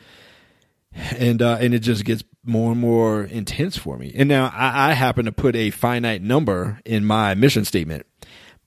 and, 0.94 1.42
uh, 1.42 1.58
and 1.60 1.74
it 1.74 1.80
just 1.80 2.04
gets 2.04 2.22
more 2.44 2.70
and 2.70 2.80
more 2.80 3.24
intense 3.24 3.76
for 3.76 3.98
me. 3.98 4.12
And 4.14 4.28
now 4.28 4.50
I, 4.54 4.90
I 4.90 4.92
happen 4.94 5.24
to 5.24 5.32
put 5.32 5.56
a 5.56 5.70
finite 5.70 6.22
number 6.22 6.80
in 6.84 7.04
my 7.04 7.34
mission 7.34 7.64
statement. 7.64 8.06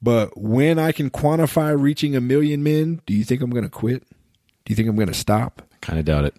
But 0.02 0.38
when 0.38 0.78
I 0.78 0.92
can 0.92 1.10
quantify 1.10 1.80
reaching 1.80 2.16
a 2.16 2.22
million 2.22 2.64
men, 2.64 3.02
do 3.06 3.14
you 3.14 3.24
think 3.24 3.42
I'm 3.42 3.50
going 3.50 3.64
to 3.64 3.70
quit? 3.70 4.04
Do 4.66 4.72
you 4.72 4.76
think 4.76 4.88
I'm 4.90 4.96
going 4.96 5.08
to 5.08 5.14
stop? 5.14 5.62
Kind 5.82 6.00
of 6.00 6.06
doubt 6.06 6.26
it. 6.26 6.36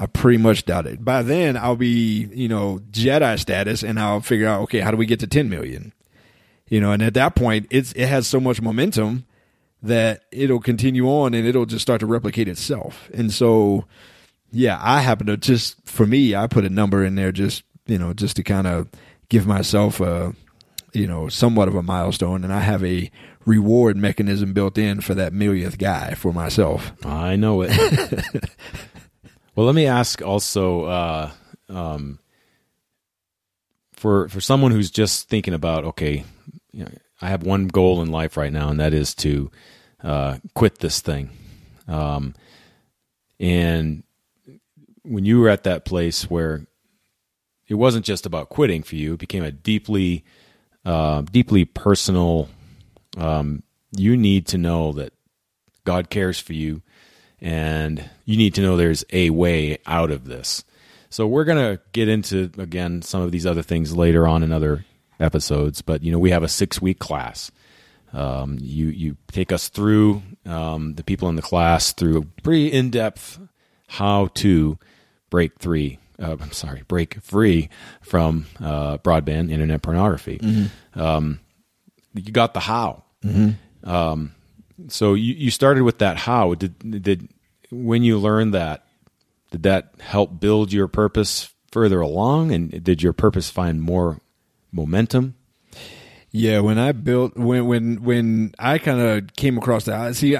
I 0.00 0.06
pretty 0.06 0.38
much 0.38 0.64
doubt 0.64 0.86
it. 0.86 1.04
By 1.04 1.20
then, 1.20 1.58
I'll 1.58 1.76
be, 1.76 2.26
you 2.32 2.48
know, 2.48 2.80
Jedi 2.90 3.38
status, 3.38 3.82
and 3.82 4.00
I'll 4.00 4.22
figure 4.22 4.48
out, 4.48 4.62
okay, 4.62 4.80
how 4.80 4.90
do 4.90 4.96
we 4.96 5.04
get 5.04 5.20
to 5.20 5.26
10 5.26 5.50
million? 5.50 5.92
You 6.68 6.80
know, 6.80 6.90
and 6.90 7.02
at 7.02 7.12
that 7.14 7.34
point, 7.34 7.66
it's 7.68 7.92
it 7.92 8.06
has 8.06 8.26
so 8.26 8.40
much 8.40 8.62
momentum 8.62 9.26
that 9.82 10.22
it'll 10.32 10.60
continue 10.60 11.06
on 11.06 11.34
and 11.34 11.46
it'll 11.46 11.66
just 11.66 11.82
start 11.82 12.00
to 12.00 12.06
replicate 12.06 12.48
itself. 12.48 13.10
And 13.12 13.30
so, 13.30 13.84
yeah, 14.50 14.78
I 14.80 15.02
happen 15.02 15.26
to 15.26 15.36
just 15.36 15.76
for 15.86 16.06
me, 16.06 16.34
I 16.34 16.46
put 16.46 16.64
a 16.64 16.70
number 16.70 17.04
in 17.04 17.14
there 17.16 17.32
just 17.32 17.64
you 17.86 17.98
know 17.98 18.14
just 18.14 18.36
to 18.36 18.42
kind 18.42 18.66
of 18.66 18.88
give 19.28 19.46
myself 19.46 20.00
a 20.00 20.34
you 20.92 21.06
know 21.06 21.28
somewhat 21.28 21.68
of 21.68 21.74
a 21.74 21.82
milestone, 21.82 22.44
and 22.44 22.52
I 22.52 22.60
have 22.60 22.82
a 22.84 23.10
reward 23.44 23.96
mechanism 23.96 24.52
built 24.52 24.78
in 24.78 25.00
for 25.00 25.14
that 25.14 25.32
millionth 25.32 25.76
guy 25.76 26.14
for 26.14 26.32
myself. 26.32 26.92
I 27.04 27.36
know 27.36 27.62
it. 27.62 27.72
Well, 29.54 29.66
let 29.66 29.74
me 29.74 29.86
ask 29.86 30.22
also 30.22 30.84
uh, 30.84 31.30
um, 31.68 32.18
for 33.92 34.28
for 34.28 34.40
someone 34.40 34.70
who's 34.70 34.90
just 34.90 35.28
thinking 35.28 35.54
about 35.54 35.84
okay, 35.84 36.24
you 36.72 36.84
know, 36.84 36.90
I 37.20 37.28
have 37.28 37.42
one 37.42 37.66
goal 37.68 38.00
in 38.00 38.10
life 38.10 38.36
right 38.36 38.52
now, 38.52 38.68
and 38.70 38.80
that 38.80 38.94
is 38.94 39.14
to 39.16 39.50
uh, 40.02 40.38
quit 40.54 40.78
this 40.78 41.00
thing. 41.00 41.30
Um, 41.88 42.34
and 43.38 44.04
when 45.02 45.24
you 45.24 45.40
were 45.40 45.48
at 45.48 45.64
that 45.64 45.84
place 45.84 46.30
where 46.30 46.66
it 47.68 47.74
wasn't 47.74 48.04
just 48.04 48.26
about 48.26 48.48
quitting 48.48 48.82
for 48.82 48.96
you, 48.96 49.14
it 49.14 49.20
became 49.20 49.44
a 49.44 49.50
deeply, 49.50 50.24
uh, 50.84 51.22
deeply 51.22 51.64
personal. 51.64 52.48
Um, 53.16 53.62
you 53.96 54.16
need 54.16 54.46
to 54.48 54.58
know 54.58 54.92
that 54.92 55.12
God 55.84 56.10
cares 56.10 56.38
for 56.38 56.52
you 56.52 56.82
and 57.40 58.08
you 58.24 58.36
need 58.36 58.54
to 58.54 58.62
know 58.62 58.76
there's 58.76 59.04
a 59.12 59.30
way 59.30 59.78
out 59.86 60.10
of 60.10 60.24
this. 60.24 60.64
So 61.08 61.26
we're 61.26 61.44
going 61.44 61.58
to 61.58 61.82
get 61.92 62.08
into 62.08 62.50
again 62.58 63.02
some 63.02 63.22
of 63.22 63.32
these 63.32 63.46
other 63.46 63.62
things 63.62 63.96
later 63.96 64.26
on 64.26 64.42
in 64.42 64.52
other 64.52 64.84
episodes, 65.18 65.82
but 65.82 66.02
you 66.02 66.12
know 66.12 66.18
we 66.18 66.30
have 66.30 66.42
a 66.42 66.48
six 66.48 66.80
week 66.80 66.98
class. 66.98 67.50
Um, 68.12 68.58
you 68.60 68.86
you 68.88 69.16
take 69.30 69.52
us 69.52 69.68
through 69.68 70.22
um, 70.46 70.94
the 70.94 71.04
people 71.04 71.28
in 71.28 71.36
the 71.36 71.42
class 71.42 71.92
through 71.92 72.18
a 72.18 72.42
pretty 72.42 72.72
in 72.72 72.90
depth 72.90 73.38
how 73.88 74.28
to 74.34 74.78
break 75.30 75.58
three. 75.58 75.98
Uh, 76.20 76.36
I'm 76.40 76.52
sorry, 76.52 76.82
break 76.86 77.20
free 77.22 77.70
from 78.02 78.46
uh, 78.60 78.98
broadband 78.98 79.50
internet 79.50 79.82
pornography. 79.82 80.38
Mm-hmm. 80.38 81.00
Um, 81.00 81.40
you 82.14 82.32
got 82.32 82.54
the 82.54 82.60
how. 82.60 83.04
Mm-hmm. 83.24 83.88
So 84.88 85.14
you, 85.14 85.34
you 85.34 85.50
started 85.50 85.82
with 85.82 85.98
that 85.98 86.16
how 86.16 86.54
did 86.54 87.02
did 87.02 87.28
when 87.70 88.02
you 88.02 88.18
learned 88.18 88.54
that 88.54 88.84
did 89.50 89.62
that 89.64 89.94
help 90.00 90.40
build 90.40 90.72
your 90.72 90.88
purpose 90.88 91.52
further 91.70 92.00
along 92.00 92.52
and 92.52 92.82
did 92.82 93.02
your 93.02 93.12
purpose 93.12 93.50
find 93.50 93.82
more 93.82 94.20
momentum 94.72 95.34
yeah, 96.32 96.60
when 96.60 96.78
I 96.78 96.92
built 96.92 97.36
when 97.36 97.66
when 97.66 98.04
when 98.04 98.54
I 98.56 98.78
kind 98.78 99.00
of 99.00 99.34
came 99.34 99.58
across 99.58 99.86
that, 99.86 100.14
see, 100.14 100.36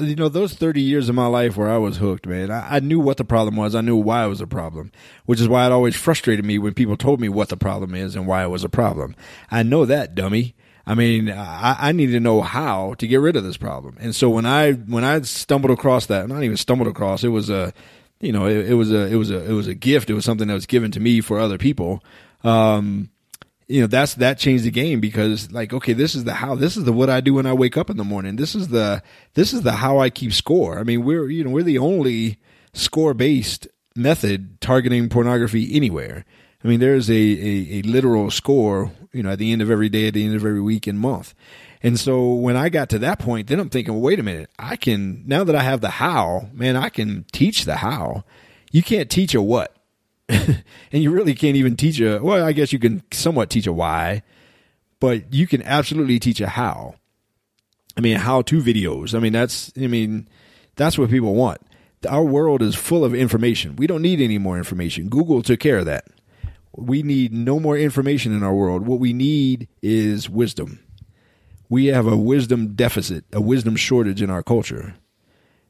you 0.00 0.16
know, 0.16 0.28
those 0.28 0.54
thirty 0.54 0.80
years 0.80 1.08
of 1.08 1.16
my 1.16 1.26
life 1.26 1.56
where 1.56 1.68
I 1.68 1.76
was 1.76 1.96
hooked, 1.96 2.28
man. 2.28 2.52
I, 2.52 2.76
I, 2.76 2.80
knew 2.80 3.00
what 3.00 3.16
the 3.16 3.24
problem 3.24 3.56
was. 3.56 3.74
I 3.74 3.80
knew 3.80 3.96
why 3.96 4.24
it 4.24 4.28
was 4.28 4.40
a 4.40 4.46
problem, 4.46 4.92
which 5.26 5.40
is 5.40 5.48
why 5.48 5.66
it 5.66 5.72
always 5.72 5.96
frustrated 5.96 6.44
me 6.44 6.58
when 6.58 6.72
people 6.72 6.96
told 6.96 7.20
me 7.20 7.28
what 7.28 7.48
the 7.48 7.56
problem 7.56 7.96
is 7.96 8.14
and 8.14 8.28
why 8.28 8.44
it 8.44 8.48
was 8.48 8.62
a 8.62 8.68
problem. 8.68 9.16
I 9.50 9.64
know 9.64 9.84
that, 9.84 10.14
dummy. 10.14 10.54
I 10.86 10.94
mean, 10.94 11.30
I, 11.30 11.76
I 11.88 11.92
need 11.92 12.08
to 12.08 12.20
know 12.20 12.42
how 12.42 12.94
to 12.94 13.06
get 13.06 13.16
rid 13.16 13.36
of 13.36 13.44
this 13.44 13.56
problem. 13.56 13.96
And 14.00 14.14
so 14.14 14.28
when 14.28 14.44
I 14.44 14.72
when 14.72 15.04
I 15.04 15.20
stumbled 15.22 15.70
across 15.70 16.06
that, 16.06 16.28
not 16.28 16.42
even 16.42 16.56
stumbled 16.56 16.88
across, 16.88 17.24
it 17.24 17.28
was 17.28 17.48
a, 17.48 17.72
you 18.20 18.32
know, 18.32 18.46
it, 18.46 18.70
it 18.70 18.74
was 18.74 18.92
a 18.92 19.06
it 19.06 19.16
was 19.16 19.30
a 19.30 19.42
it 19.50 19.52
was 19.52 19.66
a 19.66 19.74
gift. 19.74 20.10
It 20.10 20.14
was 20.14 20.24
something 20.24 20.48
that 20.48 20.54
was 20.54 20.66
given 20.66 20.90
to 20.92 21.00
me 21.00 21.20
for 21.20 21.38
other 21.38 21.58
people. 21.58 22.04
Um, 22.42 23.08
you 23.66 23.80
know, 23.80 23.86
that's 23.86 24.14
that 24.16 24.38
changed 24.38 24.64
the 24.64 24.70
game 24.70 25.00
because 25.00 25.50
like, 25.50 25.72
okay, 25.72 25.94
this 25.94 26.14
is 26.14 26.24
the 26.24 26.34
how. 26.34 26.54
This 26.54 26.76
is 26.76 26.84
the 26.84 26.92
what 26.92 27.08
I 27.08 27.20
do 27.20 27.34
when 27.34 27.46
I 27.46 27.54
wake 27.54 27.78
up 27.78 27.88
in 27.88 27.96
the 27.96 28.04
morning. 28.04 28.36
This 28.36 28.54
is 28.54 28.68
the 28.68 29.02
this 29.32 29.54
is 29.54 29.62
the 29.62 29.72
how 29.72 29.98
I 29.98 30.10
keep 30.10 30.34
score. 30.34 30.78
I 30.78 30.82
mean, 30.82 31.02
we're 31.02 31.30
you 31.30 31.44
know 31.44 31.50
we're 31.50 31.62
the 31.62 31.78
only 31.78 32.38
score 32.74 33.14
based 33.14 33.68
method 33.96 34.60
targeting 34.60 35.08
pornography 35.08 35.74
anywhere. 35.74 36.26
I 36.62 36.68
mean, 36.68 36.80
there's 36.80 37.10
a, 37.10 37.14
a, 37.14 37.78
a 37.78 37.82
literal 37.82 38.30
score, 38.30 38.90
you 39.14 39.22
know, 39.22 39.30
at 39.30 39.38
the 39.38 39.52
end 39.52 39.62
of 39.62 39.70
every 39.70 39.88
day, 39.88 40.08
at 40.08 40.14
the 40.14 40.24
end 40.24 40.34
of 40.34 40.44
every 40.44 40.60
week 40.60 40.86
and 40.86 40.98
month. 40.98 41.34
And 41.82 41.98
so 41.98 42.34
when 42.34 42.56
I 42.56 42.68
got 42.68 42.88
to 42.90 42.98
that 43.00 43.18
point, 43.18 43.46
then 43.46 43.60
I'm 43.60 43.70
thinking, 43.70 44.00
wait 44.00 44.18
a 44.18 44.22
minute, 44.22 44.50
I 44.58 44.76
can, 44.76 45.22
now 45.26 45.44
that 45.44 45.54
I 45.54 45.62
have 45.62 45.80
the 45.80 45.90
how, 45.90 46.48
man, 46.52 46.76
I 46.76 46.88
can 46.88 47.24
teach 47.32 47.64
the 47.64 47.76
how. 47.76 48.24
You 48.72 48.82
can't 48.82 49.10
teach 49.10 49.34
a 49.34 49.42
what. 49.42 49.76
and 50.28 50.62
you 50.90 51.10
really 51.10 51.34
can't 51.34 51.56
even 51.56 51.76
teach 51.76 52.00
a, 52.00 52.18
well, 52.18 52.44
I 52.44 52.52
guess 52.52 52.72
you 52.72 52.78
can 52.78 53.02
somewhat 53.12 53.50
teach 53.50 53.66
a 53.66 53.72
why, 53.72 54.22
but 54.98 55.32
you 55.32 55.46
can 55.46 55.62
absolutely 55.62 56.18
teach 56.18 56.40
a 56.40 56.48
how. 56.48 56.94
I 57.96 58.00
mean, 58.00 58.16
how 58.16 58.42
to 58.42 58.62
videos. 58.62 59.14
I 59.14 59.20
mean, 59.20 59.32
that's, 59.32 59.70
I 59.76 59.86
mean, 59.86 60.28
that's 60.76 60.98
what 60.98 61.10
people 61.10 61.34
want. 61.34 61.60
Our 62.08 62.24
world 62.24 62.62
is 62.62 62.74
full 62.74 63.04
of 63.04 63.14
information. 63.14 63.76
We 63.76 63.86
don't 63.86 64.02
need 64.02 64.20
any 64.20 64.38
more 64.38 64.58
information. 64.58 65.08
Google 65.08 65.42
took 65.42 65.60
care 65.60 65.78
of 65.78 65.86
that. 65.86 66.06
We 66.76 67.02
need 67.02 67.32
no 67.32 67.60
more 67.60 67.76
information 67.76 68.34
in 68.34 68.42
our 68.42 68.54
world. 68.54 68.86
What 68.86 69.00
we 69.00 69.12
need 69.12 69.68
is 69.82 70.28
wisdom. 70.28 70.80
We 71.68 71.86
have 71.86 72.06
a 72.06 72.16
wisdom 72.16 72.74
deficit, 72.74 73.24
a 73.32 73.40
wisdom 73.40 73.76
shortage 73.76 74.22
in 74.22 74.30
our 74.30 74.42
culture. 74.42 74.94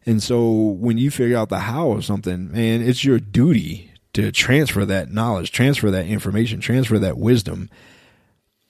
And 0.07 0.23
so 0.23 0.51
when 0.53 0.99
you 0.99 1.11
figure 1.11 1.37
out 1.37 1.49
the 1.49 1.61
how 1.61 1.93
of 1.93 2.05
something, 2.05 2.53
man, 2.53 2.83
it's 2.83 3.05
your 3.05 3.19
duty 3.19 3.91
to 4.13 4.31
transfer 4.33 4.85
that 4.85 5.11
knowledge, 5.11 5.51
transfer 5.51 5.91
that 5.91 6.07
information, 6.07 6.61
transfer 6.61 6.99
that 6.99 7.19
wisdom 7.19 7.71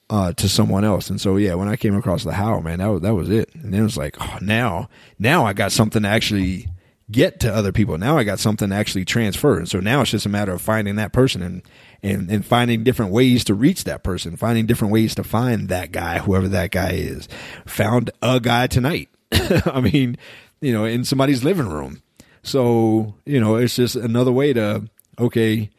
uh, 0.09 0.33
to 0.33 0.47
someone 0.47 0.83
else. 0.83 1.09
And 1.09 1.19
so, 1.19 1.35
yeah, 1.35 1.55
when 1.55 1.67
I 1.67 1.75
came 1.75 1.95
across 1.95 2.23
the 2.23 2.33
how, 2.33 2.59
man, 2.59 2.79
that 2.79 2.87
was, 2.87 3.01
that 3.01 3.15
was 3.15 3.29
it. 3.29 3.53
And 3.55 3.73
then 3.73 3.81
it 3.81 3.83
was 3.83 3.97
like, 3.97 4.17
oh, 4.19 4.37
now, 4.41 4.89
now 5.19 5.45
I 5.45 5.53
got 5.53 5.71
something 5.71 6.03
to 6.03 6.09
actually 6.09 6.67
get 7.11 7.39
to 7.41 7.53
other 7.53 7.71
people. 7.71 7.97
Now 7.97 8.17
I 8.17 8.23
got 8.23 8.39
something 8.39 8.69
to 8.69 8.75
actually 8.75 9.05
transfer. 9.05 9.57
And 9.57 9.69
so 9.69 9.79
now 9.79 10.01
it's 10.01 10.11
just 10.11 10.25
a 10.25 10.29
matter 10.29 10.53
of 10.53 10.61
finding 10.61 10.95
that 10.95 11.13
person 11.13 11.41
and, 11.41 11.61
and, 12.05 12.29
and 12.29 12.45
finding 12.45 12.83
different 12.83 13.11
ways 13.11 13.43
to 13.45 13.53
reach 13.53 13.83
that 13.85 14.03
person, 14.03 14.37
finding 14.37 14.65
different 14.65 14.93
ways 14.93 15.15
to 15.15 15.23
find 15.23 15.69
that 15.69 15.91
guy, 15.91 16.19
whoever 16.19 16.47
that 16.49 16.71
guy 16.71 16.91
is. 16.91 17.27
Found 17.65 18.11
a 18.21 18.39
guy 18.39 18.67
tonight. 18.67 19.09
I 19.31 19.81
mean, 19.81 20.17
you 20.61 20.71
know, 20.71 20.85
in 20.85 21.03
somebody's 21.03 21.43
living 21.43 21.67
room. 21.67 22.01
So, 22.43 23.15
you 23.25 23.39
know, 23.39 23.55
it's 23.55 23.75
just 23.75 23.95
another 23.95 24.31
way 24.31 24.53
to, 24.53 24.87
okay, 25.17 25.71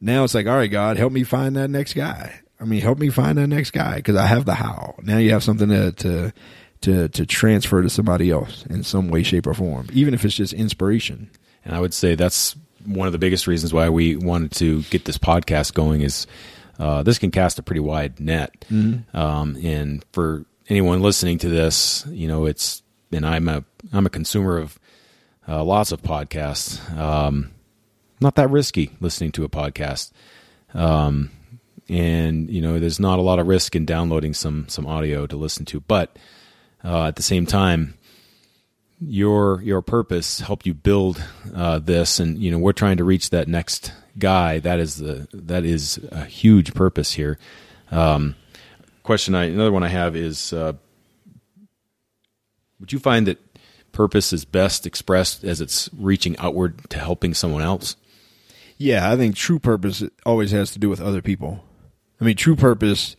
now 0.00 0.22
it's 0.22 0.34
like, 0.34 0.46
all 0.46 0.56
right, 0.56 0.70
God, 0.70 0.96
help 0.96 1.12
me 1.12 1.24
find 1.24 1.56
that 1.56 1.70
next 1.70 1.94
guy. 1.94 2.40
I 2.60 2.64
mean, 2.64 2.80
help 2.80 2.98
me 2.98 3.10
find 3.10 3.36
that 3.38 3.48
next 3.48 3.72
guy 3.72 3.96
because 3.96 4.16
I 4.16 4.26
have 4.26 4.44
the 4.44 4.54
how. 4.54 4.94
Now 5.02 5.18
you 5.18 5.32
have 5.32 5.42
something 5.42 5.68
to, 5.68 5.92
to 5.92 6.32
to 6.82 7.08
to 7.08 7.26
transfer 7.26 7.82
to 7.82 7.90
somebody 7.90 8.30
else 8.30 8.64
in 8.66 8.84
some 8.84 9.08
way, 9.08 9.22
shape, 9.22 9.46
or 9.46 9.54
form, 9.54 9.88
even 9.92 10.14
if 10.14 10.24
it's 10.24 10.36
just 10.36 10.52
inspiration. 10.52 11.30
And 11.64 11.74
I 11.74 11.80
would 11.80 11.94
say 11.94 12.14
that's 12.14 12.54
one 12.84 13.06
of 13.06 13.12
the 13.12 13.18
biggest 13.18 13.46
reasons 13.46 13.72
why 13.72 13.88
we 13.88 14.16
wanted 14.16 14.52
to 14.52 14.82
get 14.84 15.04
this 15.04 15.18
podcast 15.18 15.74
going 15.74 16.00
is 16.00 16.26
uh, 16.78 17.02
this 17.02 17.18
can 17.18 17.30
cast 17.30 17.58
a 17.58 17.62
pretty 17.62 17.80
wide 17.80 18.20
net. 18.20 18.64
Mm-hmm. 18.70 19.16
Um, 19.16 19.56
and 19.62 20.04
for 20.12 20.44
anyone 20.68 21.00
listening 21.00 21.38
to 21.38 21.48
this, 21.48 22.04
you 22.08 22.28
know, 22.28 22.46
it's 22.46 22.82
and 23.12 23.26
I'm 23.26 23.48
a 23.48 23.64
I'm 23.92 24.06
a 24.06 24.10
consumer 24.10 24.58
of 24.58 24.78
uh, 25.48 25.62
lots 25.62 25.92
of 25.92 26.02
podcasts. 26.02 26.80
Um, 26.96 27.50
not 28.20 28.36
that 28.36 28.50
risky 28.50 28.90
listening 29.00 29.32
to 29.32 29.44
a 29.44 29.48
podcast. 29.48 30.12
Um, 30.72 31.30
and 31.88 32.48
you 32.50 32.60
know, 32.60 32.78
there's 32.78 33.00
not 33.00 33.18
a 33.18 33.22
lot 33.22 33.38
of 33.38 33.46
risk 33.46 33.76
in 33.76 33.84
downloading 33.84 34.34
some 34.34 34.66
some 34.68 34.86
audio 34.86 35.26
to 35.26 35.36
listen 35.36 35.64
to, 35.66 35.80
but 35.80 36.18
uh, 36.82 37.06
at 37.06 37.16
the 37.16 37.22
same 37.22 37.46
time, 37.46 37.94
your 39.06 39.60
your 39.62 39.82
purpose 39.82 40.40
helped 40.40 40.66
you 40.66 40.74
build 40.74 41.22
uh, 41.54 41.78
this, 41.78 42.20
and 42.20 42.38
you 42.38 42.50
know 42.50 42.58
we're 42.58 42.72
trying 42.72 42.96
to 42.98 43.04
reach 43.04 43.30
that 43.30 43.48
next 43.48 43.92
guy. 44.18 44.58
That 44.58 44.80
is 44.80 44.96
the 44.96 45.28
that 45.32 45.64
is 45.64 45.98
a 46.10 46.24
huge 46.24 46.74
purpose 46.74 47.12
here. 47.12 47.38
Um, 47.90 48.36
question 49.02 49.34
I 49.34 49.44
another 49.44 49.72
one 49.72 49.82
I 49.82 49.88
have 49.88 50.16
is: 50.16 50.52
uh, 50.52 50.74
Would 52.80 52.92
you 52.92 52.98
find 52.98 53.26
that 53.26 53.38
purpose 53.92 54.32
is 54.32 54.44
best 54.44 54.86
expressed 54.86 55.44
as 55.44 55.60
it's 55.60 55.88
reaching 55.96 56.36
outward 56.38 56.90
to 56.90 56.98
helping 56.98 57.34
someone 57.34 57.62
else? 57.62 57.96
Yeah, 58.76 59.10
I 59.10 59.16
think 59.16 59.36
true 59.36 59.58
purpose 59.58 60.02
always 60.26 60.50
has 60.50 60.72
to 60.72 60.78
do 60.78 60.88
with 60.88 61.00
other 61.00 61.22
people. 61.22 61.64
I 62.20 62.24
mean, 62.24 62.36
true 62.36 62.56
purpose 62.56 63.16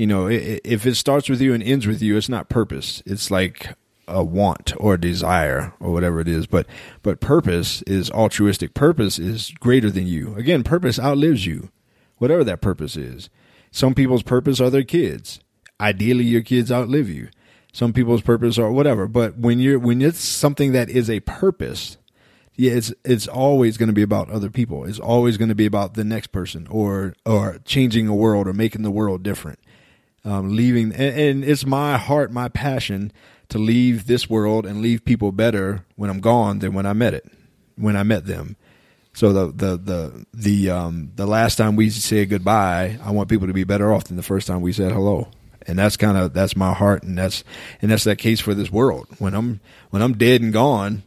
you 0.00 0.06
know, 0.06 0.28
if 0.30 0.86
it 0.86 0.94
starts 0.94 1.28
with 1.28 1.42
you 1.42 1.52
and 1.52 1.62
ends 1.62 1.86
with 1.86 2.00
you, 2.00 2.16
it's 2.16 2.30
not 2.30 2.48
purpose. 2.48 3.02
It's 3.04 3.30
like 3.30 3.74
a 4.10 4.22
want 4.22 4.72
or 4.78 4.94
a 4.94 5.00
desire 5.00 5.72
or 5.80 5.92
whatever 5.92 6.20
it 6.20 6.28
is. 6.28 6.46
But 6.46 6.66
but 7.02 7.20
purpose 7.20 7.82
is 7.82 8.10
altruistic. 8.10 8.74
Purpose 8.74 9.18
is 9.18 9.52
greater 9.60 9.90
than 9.90 10.06
you. 10.06 10.34
Again, 10.34 10.62
purpose 10.62 10.98
outlives 10.98 11.46
you, 11.46 11.70
whatever 12.18 12.44
that 12.44 12.60
purpose 12.60 12.96
is. 12.96 13.30
Some 13.70 13.94
people's 13.94 14.22
purpose 14.22 14.60
are 14.60 14.70
their 14.70 14.82
kids. 14.82 15.40
Ideally, 15.80 16.24
your 16.24 16.42
kids 16.42 16.70
outlive 16.70 17.08
you. 17.08 17.28
Some 17.72 17.92
people's 17.92 18.22
purpose 18.22 18.58
are 18.58 18.72
whatever. 18.72 19.06
But 19.06 19.38
when 19.38 19.60
you're 19.60 19.78
when 19.78 20.02
it's 20.02 20.20
something 20.20 20.72
that 20.72 20.90
is 20.90 21.08
a 21.08 21.20
purpose, 21.20 21.96
yeah, 22.56 22.72
it's 22.72 22.92
it's 23.04 23.28
always 23.28 23.76
going 23.76 23.88
to 23.88 23.92
be 23.94 24.02
about 24.02 24.30
other 24.30 24.50
people. 24.50 24.84
It's 24.84 24.98
always 24.98 25.36
going 25.36 25.48
to 25.50 25.54
be 25.54 25.66
about 25.66 25.94
the 25.94 26.04
next 26.04 26.28
person 26.28 26.66
or 26.68 27.14
or 27.24 27.58
changing 27.64 28.08
a 28.08 28.14
world 28.14 28.48
or 28.48 28.52
making 28.52 28.82
the 28.82 28.90
world 28.90 29.22
different 29.22 29.58
um, 30.24 30.54
leaving, 30.54 30.92
and, 30.92 31.18
and 31.18 31.44
it's 31.44 31.64
my 31.64 31.96
heart, 31.96 32.32
my 32.32 32.48
passion 32.48 33.12
to 33.50 33.58
leave 33.58 34.06
this 34.06 34.28
world 34.28 34.66
and 34.66 34.80
leave 34.80 35.04
people 35.04 35.32
better 35.32 35.84
when 35.96 36.10
I'm 36.10 36.20
gone 36.20 36.60
than 36.60 36.72
when 36.74 36.86
I 36.86 36.92
met 36.92 37.14
it, 37.14 37.30
when 37.76 37.96
I 37.96 38.02
met 38.02 38.26
them. 38.26 38.56
So 39.12 39.32
the 39.32 39.46
the 39.52 39.76
the 39.76 40.26
the 40.32 40.70
um 40.70 41.12
the 41.16 41.26
last 41.26 41.56
time 41.56 41.76
we 41.76 41.90
say 41.90 42.24
goodbye, 42.26 42.98
I 43.02 43.10
want 43.10 43.28
people 43.28 43.48
to 43.48 43.52
be 43.52 43.64
better 43.64 43.92
off 43.92 44.04
than 44.04 44.16
the 44.16 44.22
first 44.22 44.46
time 44.46 44.60
we 44.60 44.72
said 44.72 44.92
hello. 44.92 45.28
And 45.66 45.78
that's 45.78 45.96
kind 45.96 46.16
of 46.16 46.32
that's 46.32 46.56
my 46.56 46.72
heart, 46.72 47.02
and 47.02 47.18
that's 47.18 47.44
and 47.82 47.90
that's 47.90 48.04
that 48.04 48.16
case 48.16 48.40
for 48.40 48.54
this 48.54 48.72
world. 48.72 49.08
When 49.18 49.34
I'm 49.34 49.60
when 49.90 50.00
I'm 50.00 50.16
dead 50.16 50.40
and 50.40 50.52
gone, 50.52 51.02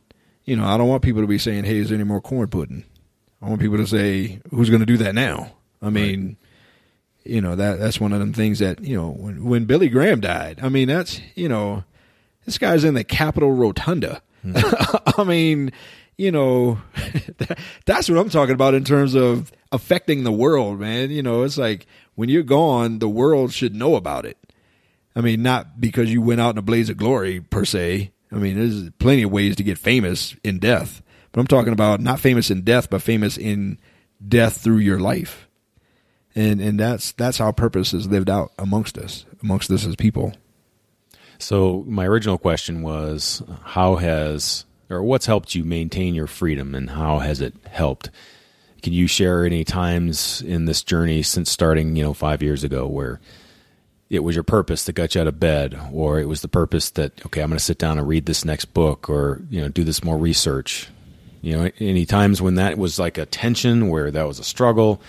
you 0.45 0.55
know, 0.55 0.65
I 0.65 0.77
don't 0.77 0.89
want 0.89 1.01
people 1.01 1.21
to 1.21 1.27
be 1.27 1.39
saying, 1.39 1.63
"Hey, 1.63 1.77
is 1.77 1.89
there 1.89 1.95
any 1.95 2.03
more 2.03 2.21
corn 2.21 2.49
pudding?" 2.49 2.83
I 3.41 3.49
want 3.49 3.61
people 3.61 3.77
to 3.77 3.87
say, 3.87 4.39
"Who's 4.51 4.69
going 4.69 4.81
to 4.81 4.85
do 4.85 4.97
that 4.97 5.15
now?" 5.15 5.53
I 5.81 5.89
mean, 5.89 6.37
you 7.25 7.41
know 7.41 7.55
that 7.55 7.79
that's 7.79 7.99
one 7.99 8.13
of 8.13 8.19
them 8.19 8.33
things 8.33 8.59
that 8.59 8.83
you 8.83 8.95
know 8.95 9.09
when 9.09 9.43
when 9.45 9.65
Billy 9.65 9.89
Graham 9.89 10.19
died. 10.19 10.59
I 10.61 10.69
mean 10.69 10.87
that's 10.87 11.21
you 11.35 11.49
know 11.49 11.83
this 12.45 12.57
guy's 12.57 12.83
in 12.83 12.93
the 12.93 13.03
Capitol 13.03 13.51
Rotunda. 13.51 14.21
Mm-hmm. 14.45 15.21
I 15.21 15.23
mean, 15.23 15.71
you 16.17 16.31
know, 16.31 16.79
that's 17.85 18.09
what 18.09 18.17
I'm 18.17 18.29
talking 18.29 18.55
about 18.55 18.73
in 18.73 18.83
terms 18.83 19.15
of 19.15 19.51
affecting 19.71 20.23
the 20.23 20.31
world, 20.31 20.79
man. 20.79 21.11
You 21.11 21.23
know, 21.23 21.43
it's 21.43 21.57
like 21.57 21.87
when 22.15 22.29
you're 22.29 22.43
gone, 22.43 22.99
the 22.99 23.09
world 23.09 23.53
should 23.53 23.75
know 23.75 23.95
about 23.95 24.25
it. 24.25 24.37
I 25.15 25.21
mean, 25.21 25.43
not 25.43 25.79
because 25.79 26.11
you 26.11 26.21
went 26.21 26.41
out 26.41 26.55
in 26.55 26.57
a 26.57 26.63
blaze 26.63 26.89
of 26.89 26.97
glory 26.97 27.39
per 27.39 27.65
se. 27.65 28.11
I 28.31 28.35
mean, 28.35 28.55
there's 28.57 28.89
plenty 28.97 29.23
of 29.23 29.31
ways 29.31 29.55
to 29.57 29.63
get 29.63 29.77
famous 29.77 30.35
in 30.43 30.57
death, 30.57 31.03
but 31.31 31.39
I'm 31.39 31.47
talking 31.47 31.73
about 31.73 32.01
not 32.01 32.19
famous 32.19 32.49
in 32.49 32.63
death, 32.63 32.89
but 32.89 33.03
famous 33.03 33.37
in 33.37 33.77
death 34.27 34.57
through 34.57 34.77
your 34.77 34.99
life 34.99 35.47
and 36.35 36.61
and 36.61 36.79
that's 36.79 37.11
that's 37.13 37.37
how 37.37 37.51
purpose 37.51 37.93
is 37.93 38.07
lived 38.07 38.29
out 38.29 38.51
amongst 38.57 38.97
us, 38.97 39.25
amongst 39.41 39.69
us 39.71 39.85
as 39.85 39.95
people. 39.95 40.33
So 41.39 41.83
my 41.87 42.05
original 42.05 42.37
question 42.37 42.81
was, 42.81 43.43
how 43.63 43.95
has 43.97 44.65
or 44.89 45.01
what's 45.01 45.25
helped 45.25 45.55
you 45.55 45.63
maintain 45.63 46.13
your 46.13 46.27
freedom, 46.27 46.75
and 46.75 46.89
how 46.89 47.19
has 47.19 47.41
it 47.41 47.53
helped? 47.69 48.09
Can 48.81 48.93
you 48.93 49.07
share 49.07 49.45
any 49.45 49.63
times 49.63 50.41
in 50.41 50.65
this 50.65 50.83
journey 50.83 51.23
since 51.23 51.49
starting, 51.49 51.95
you 51.95 52.03
know, 52.03 52.13
five 52.13 52.43
years 52.43 52.63
ago, 52.63 52.85
where 52.85 53.19
it 54.09 54.19
was 54.19 54.35
your 54.35 54.43
purpose 54.43 54.85
that 54.85 54.93
got 54.93 55.15
you 55.15 55.21
out 55.21 55.27
of 55.27 55.39
bed, 55.39 55.79
or 55.91 56.19
it 56.19 56.27
was 56.27 56.41
the 56.41 56.47
purpose 56.47 56.89
that 56.91 57.25
okay, 57.25 57.41
I'm 57.41 57.49
going 57.49 57.57
to 57.57 57.63
sit 57.63 57.79
down 57.79 57.97
and 57.97 58.07
read 58.07 58.25
this 58.25 58.45
next 58.45 58.65
book, 58.65 59.09
or 59.09 59.41
you 59.49 59.61
know, 59.61 59.69
do 59.69 59.83
this 59.83 60.03
more 60.03 60.17
research. 60.17 60.89
You 61.41 61.57
know, 61.57 61.71
any 61.79 62.05
times 62.05 62.41
when 62.41 62.55
that 62.55 62.77
was 62.77 62.99
like 62.99 63.17
a 63.17 63.25
tension, 63.25 63.89
where 63.89 64.11
that 64.11 64.27
was 64.27 64.39
a 64.39 64.43
struggle, 64.43 65.01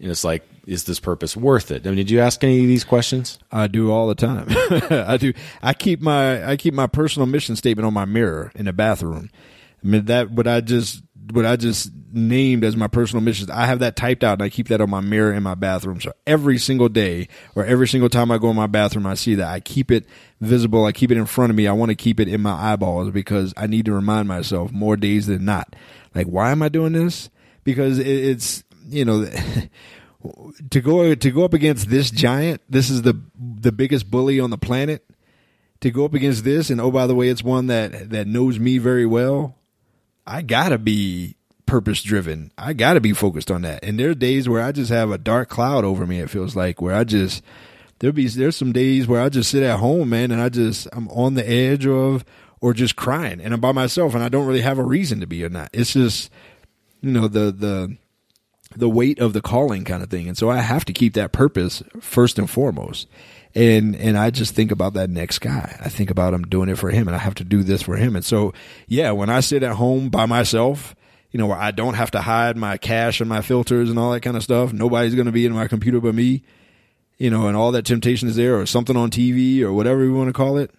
and 0.00 0.10
it's 0.10 0.24
like 0.24 0.46
is 0.66 0.84
this 0.84 1.00
purpose 1.00 1.36
worth 1.36 1.70
it? 1.70 1.86
I 1.86 1.90
mean, 1.90 1.96
did 1.96 2.10
you 2.10 2.20
ask 2.20 2.42
any 2.44 2.60
of 2.60 2.68
these 2.68 2.84
questions? 2.84 3.38
I 3.50 3.66
do 3.66 3.90
all 3.90 4.06
the 4.06 4.14
time. 4.14 4.46
I 4.90 5.16
do. 5.16 5.32
I 5.62 5.74
keep 5.74 6.00
my 6.00 6.48
I 6.48 6.56
keep 6.56 6.74
my 6.74 6.86
personal 6.86 7.26
mission 7.26 7.56
statement 7.56 7.86
on 7.86 7.94
my 7.94 8.04
mirror 8.04 8.52
in 8.54 8.66
the 8.66 8.72
bathroom. 8.72 9.30
I 9.82 9.86
mean 9.86 10.04
that 10.06 10.30
what 10.30 10.46
I 10.46 10.60
just 10.60 11.02
what 11.30 11.46
I 11.46 11.56
just 11.56 11.90
named 12.12 12.64
as 12.64 12.76
my 12.76 12.88
personal 12.88 13.22
mission. 13.22 13.50
I 13.50 13.66
have 13.66 13.78
that 13.78 13.96
typed 13.96 14.24
out 14.24 14.34
and 14.34 14.42
I 14.42 14.48
keep 14.48 14.68
that 14.68 14.80
on 14.80 14.90
my 14.90 15.00
mirror 15.00 15.32
in 15.32 15.42
my 15.42 15.54
bathroom. 15.54 16.00
So 16.00 16.12
every 16.26 16.58
single 16.58 16.88
day 16.88 17.28
or 17.54 17.64
every 17.64 17.88
single 17.88 18.08
time 18.08 18.30
I 18.30 18.38
go 18.38 18.50
in 18.50 18.56
my 18.56 18.66
bathroom, 18.66 19.06
I 19.06 19.14
see 19.14 19.36
that. 19.36 19.48
I 19.48 19.60
keep 19.60 19.90
it 19.90 20.06
visible. 20.40 20.84
I 20.84 20.92
keep 20.92 21.10
it 21.10 21.16
in 21.16 21.26
front 21.26 21.50
of 21.50 21.56
me. 21.56 21.66
I 21.66 21.72
want 21.72 21.90
to 21.90 21.94
keep 21.94 22.20
it 22.20 22.28
in 22.28 22.42
my 22.42 22.72
eyeballs 22.72 23.10
because 23.10 23.54
I 23.56 23.66
need 23.66 23.86
to 23.86 23.92
remind 23.92 24.28
myself 24.28 24.72
more 24.72 24.96
days 24.96 25.26
than 25.26 25.44
not. 25.44 25.74
Like, 26.14 26.26
why 26.26 26.50
am 26.50 26.62
I 26.62 26.68
doing 26.68 26.92
this? 26.92 27.30
Because 27.64 27.98
it's, 27.98 28.64
you 28.88 29.04
know, 29.04 29.26
to 30.70 30.80
go 30.80 31.14
to 31.14 31.30
go 31.30 31.44
up 31.44 31.54
against 31.54 31.90
this 31.90 32.10
giant, 32.10 32.60
this 32.68 32.90
is 32.90 33.02
the 33.02 33.20
the 33.38 33.72
biggest 33.72 34.10
bully 34.10 34.40
on 34.40 34.50
the 34.50 34.58
planet. 34.58 35.04
To 35.80 35.90
go 35.90 36.04
up 36.04 36.14
against 36.14 36.44
this, 36.44 36.70
and 36.70 36.80
oh 36.80 36.92
by 36.92 37.08
the 37.08 37.14
way, 37.14 37.28
it's 37.28 37.42
one 37.42 37.66
that 37.66 38.10
that 38.10 38.26
knows 38.26 38.58
me 38.58 38.78
very 38.78 39.06
well. 39.06 39.56
I 40.24 40.42
gotta 40.42 40.78
be 40.78 41.36
purpose 41.72 42.02
driven. 42.02 42.52
I 42.58 42.74
got 42.74 42.94
to 42.94 43.00
be 43.00 43.14
focused 43.14 43.50
on 43.50 43.62
that. 43.62 43.82
And 43.82 43.98
there 43.98 44.10
are 44.10 44.14
days 44.14 44.46
where 44.46 44.62
I 44.62 44.72
just 44.72 44.90
have 44.90 45.10
a 45.10 45.16
dark 45.16 45.48
cloud 45.48 45.86
over 45.86 46.06
me. 46.06 46.20
It 46.20 46.28
feels 46.28 46.54
like 46.54 46.82
where 46.82 46.94
I 46.94 47.04
just 47.04 47.42
there'll 47.98 48.12
be 48.12 48.28
there's 48.28 48.56
some 48.56 48.72
days 48.72 49.06
where 49.06 49.22
I 49.22 49.30
just 49.30 49.50
sit 49.50 49.62
at 49.62 49.78
home, 49.78 50.10
man, 50.10 50.30
and 50.30 50.40
I 50.40 50.50
just 50.50 50.86
I'm 50.92 51.08
on 51.08 51.32
the 51.32 51.48
edge 51.48 51.86
of 51.86 52.26
or 52.60 52.74
just 52.74 52.94
crying, 52.94 53.40
and 53.40 53.54
I'm 53.54 53.60
by 53.60 53.72
myself, 53.72 54.14
and 54.14 54.22
I 54.22 54.28
don't 54.28 54.46
really 54.46 54.60
have 54.60 54.78
a 54.78 54.84
reason 54.84 55.20
to 55.20 55.26
be 55.26 55.44
or 55.44 55.48
not. 55.48 55.70
It's 55.72 55.94
just 55.94 56.30
you 57.00 57.10
know 57.10 57.26
the 57.26 57.50
the 57.50 57.96
the 58.76 58.88
weight 58.88 59.18
of 59.18 59.32
the 59.32 59.40
calling 59.40 59.84
kind 59.84 60.02
of 60.02 60.10
thing, 60.10 60.28
and 60.28 60.36
so 60.36 60.50
I 60.50 60.58
have 60.58 60.84
to 60.86 60.92
keep 60.92 61.14
that 61.14 61.32
purpose 61.32 61.82
first 62.00 62.38
and 62.38 62.48
foremost. 62.48 63.08
And 63.54 63.94
and 63.96 64.16
I 64.16 64.30
just 64.30 64.54
think 64.54 64.70
about 64.70 64.94
that 64.94 65.10
next 65.10 65.40
guy. 65.40 65.78
I 65.80 65.88
think 65.88 66.10
about 66.10 66.34
I'm 66.34 66.44
doing 66.44 66.68
it 66.68 66.78
for 66.78 66.90
him, 66.90 67.06
and 67.06 67.14
I 67.14 67.18
have 67.18 67.34
to 67.36 67.44
do 67.44 67.62
this 67.62 67.82
for 67.82 67.96
him. 67.96 68.16
And 68.16 68.24
so 68.24 68.54
yeah, 68.88 69.10
when 69.10 69.28
I 69.28 69.40
sit 69.40 69.62
at 69.62 69.72
home 69.72 70.08
by 70.08 70.26
myself 70.26 70.94
you 71.32 71.38
know, 71.38 71.46
where 71.46 71.58
I 71.58 71.70
don't 71.70 71.94
have 71.94 72.10
to 72.12 72.20
hide 72.20 72.56
my 72.56 72.76
cache 72.76 73.20
and 73.20 73.28
my 73.28 73.40
filters 73.40 73.88
and 73.88 73.98
all 73.98 74.12
that 74.12 74.20
kind 74.20 74.36
of 74.36 74.42
stuff. 74.42 74.72
Nobody's 74.72 75.14
going 75.14 75.26
to 75.26 75.32
be 75.32 75.46
in 75.46 75.52
my 75.52 75.66
computer 75.66 75.98
but 75.98 76.14
me, 76.14 76.42
you 77.16 77.30
know, 77.30 77.48
and 77.48 77.56
all 77.56 77.72
that 77.72 77.86
temptation 77.86 78.28
is 78.28 78.36
there 78.36 78.60
or 78.60 78.66
something 78.66 78.96
on 78.96 79.10
TV 79.10 79.62
or 79.62 79.72
whatever 79.72 80.04
you 80.04 80.14
want 80.14 80.28
to 80.28 80.34
call 80.34 80.58
it. 80.58 80.70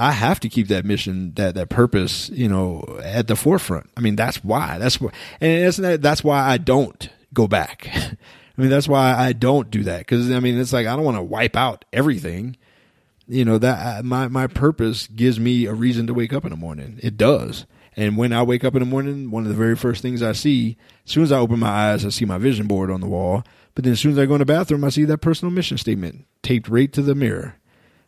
I 0.00 0.12
have 0.12 0.40
to 0.40 0.48
keep 0.48 0.68
that 0.68 0.86
mission, 0.86 1.34
that 1.34 1.54
that 1.56 1.68
purpose, 1.68 2.30
you 2.30 2.48
know, 2.48 2.98
at 3.04 3.26
the 3.26 3.36
forefront. 3.36 3.90
I 3.98 4.00
mean, 4.00 4.16
that's 4.16 4.42
why. 4.42 4.78
That's 4.78 4.98
why, 4.98 5.10
and 5.42 5.64
that's 5.64 6.00
that's 6.00 6.24
why 6.24 6.40
I 6.40 6.56
don't 6.56 7.08
go 7.34 7.46
back. 7.46 7.88
I 7.94 8.60
mean, 8.60 8.70
that's 8.70 8.88
why 8.88 9.14
I 9.14 9.34
don't 9.34 9.70
do 9.70 9.82
that 9.84 9.98
because 9.98 10.30
I 10.30 10.40
mean, 10.40 10.58
it's 10.58 10.72
like 10.72 10.86
I 10.86 10.96
don't 10.96 11.04
want 11.04 11.18
to 11.18 11.22
wipe 11.22 11.54
out 11.54 11.84
everything. 11.92 12.56
You 13.28 13.44
know 13.44 13.58
that 13.58 14.04
my 14.04 14.28
my 14.28 14.46
purpose 14.46 15.06
gives 15.06 15.38
me 15.38 15.66
a 15.66 15.74
reason 15.74 16.06
to 16.06 16.14
wake 16.14 16.32
up 16.32 16.44
in 16.44 16.50
the 16.50 16.56
morning. 16.56 16.98
It 17.02 17.18
does. 17.18 17.66
And 17.94 18.16
when 18.16 18.32
I 18.32 18.42
wake 18.42 18.64
up 18.64 18.74
in 18.74 18.80
the 18.80 18.86
morning, 18.86 19.30
one 19.30 19.42
of 19.42 19.50
the 19.50 19.54
very 19.54 19.76
first 19.76 20.00
things 20.00 20.22
I 20.22 20.32
see, 20.32 20.78
as 21.04 21.12
soon 21.12 21.24
as 21.24 21.32
I 21.32 21.38
open 21.38 21.58
my 21.58 21.68
eyes, 21.68 22.06
I 22.06 22.08
see 22.08 22.24
my 22.24 22.38
vision 22.38 22.66
board 22.66 22.90
on 22.90 23.02
the 23.02 23.06
wall. 23.06 23.44
But 23.74 23.84
then 23.84 23.92
as 23.92 24.00
soon 24.00 24.12
as 24.12 24.18
I 24.18 24.26
go 24.26 24.34
in 24.34 24.38
the 24.38 24.46
bathroom, 24.46 24.84
I 24.84 24.88
see 24.88 25.04
that 25.04 25.18
personal 25.18 25.52
mission 25.52 25.76
statement 25.76 26.24
taped 26.42 26.68
right 26.68 26.90
to 26.92 27.02
the 27.02 27.14
mirror. 27.14 27.56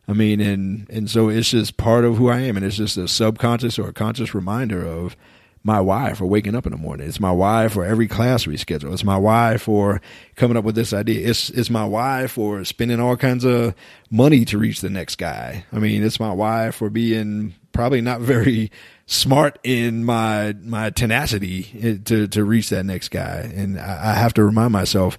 I 0.09 0.13
mean, 0.15 0.41
and 0.41 0.87
and 0.91 1.09
so 1.09 1.29
it's 1.29 1.51
just 1.51 1.77
part 1.77 2.05
of 2.05 2.17
who 2.17 2.29
I 2.29 2.41
am, 2.41 2.57
and 2.57 2.67
it's 2.67 2.77
just 2.77 2.97
a 2.97 3.07
subconscious 3.07 3.79
or 3.79 3.89
a 3.89 3.93
conscious 3.93 4.35
reminder 4.35 4.85
of 4.85 5.17
my 5.65 5.81
why 5.81 6.13
for 6.15 6.27
waking 6.27 6.57
up 6.57 6.67
in 6.67 6.73
the 6.73 6.79
morning. 6.79 7.07
It's 7.07 7.21
my 7.21 7.31
why 7.31 7.69
for 7.69 7.85
every 7.85 8.09
class 8.09 8.47
we 8.47 8.57
schedule. 8.57 8.93
It's 8.93 9.05
my 9.05 9.17
why 9.17 9.59
for 9.59 10.01
coming 10.35 10.57
up 10.57 10.65
with 10.65 10.75
this 10.75 10.93
idea. 10.93 11.29
It's 11.29 11.51
it's 11.51 11.71
my 11.71 11.85
why 11.85 12.27
for 12.27 12.65
spending 12.65 13.01
all 13.01 13.17
kinds 13.17 13.45
of 13.45 13.75
money 14.11 14.45
to 14.47 14.59
reach 14.59 14.81
the 14.81 14.91
next 14.91 15.17
guy. 15.17 15.65
I 15.73 15.79
mean, 15.79 16.03
it's 16.03 16.19
my 16.19 16.33
why 16.33 16.73
for 16.73 16.91
being 16.91 17.55
probably 17.73 18.01
not 18.01 18.21
very 18.21 18.71
smart 19.07 19.59
in 19.63 20.05
my 20.05 20.55
my 20.63 20.91
tenacity 20.91 21.71
eh, 21.81 21.97
to 22.07 22.27
to 22.29 22.45
reach 22.45 22.71
that 22.71 22.85
next 22.85 23.11
guy. 23.11 23.53
And 23.55 23.79
I, 23.79 24.11
I 24.11 24.15
have 24.15 24.35
to 24.35 24.45
remind 24.45 24.73
myself 24.73 25.17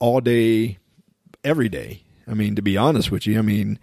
all 0.00 0.20
day, 0.20 0.78
every 1.44 1.68
day. 1.68 2.01
I 2.26 2.34
mean, 2.34 2.54
to 2.56 2.62
be 2.62 2.76
honest 2.76 3.10
with 3.10 3.26
you, 3.26 3.38
I 3.38 3.42
mean, 3.42 3.78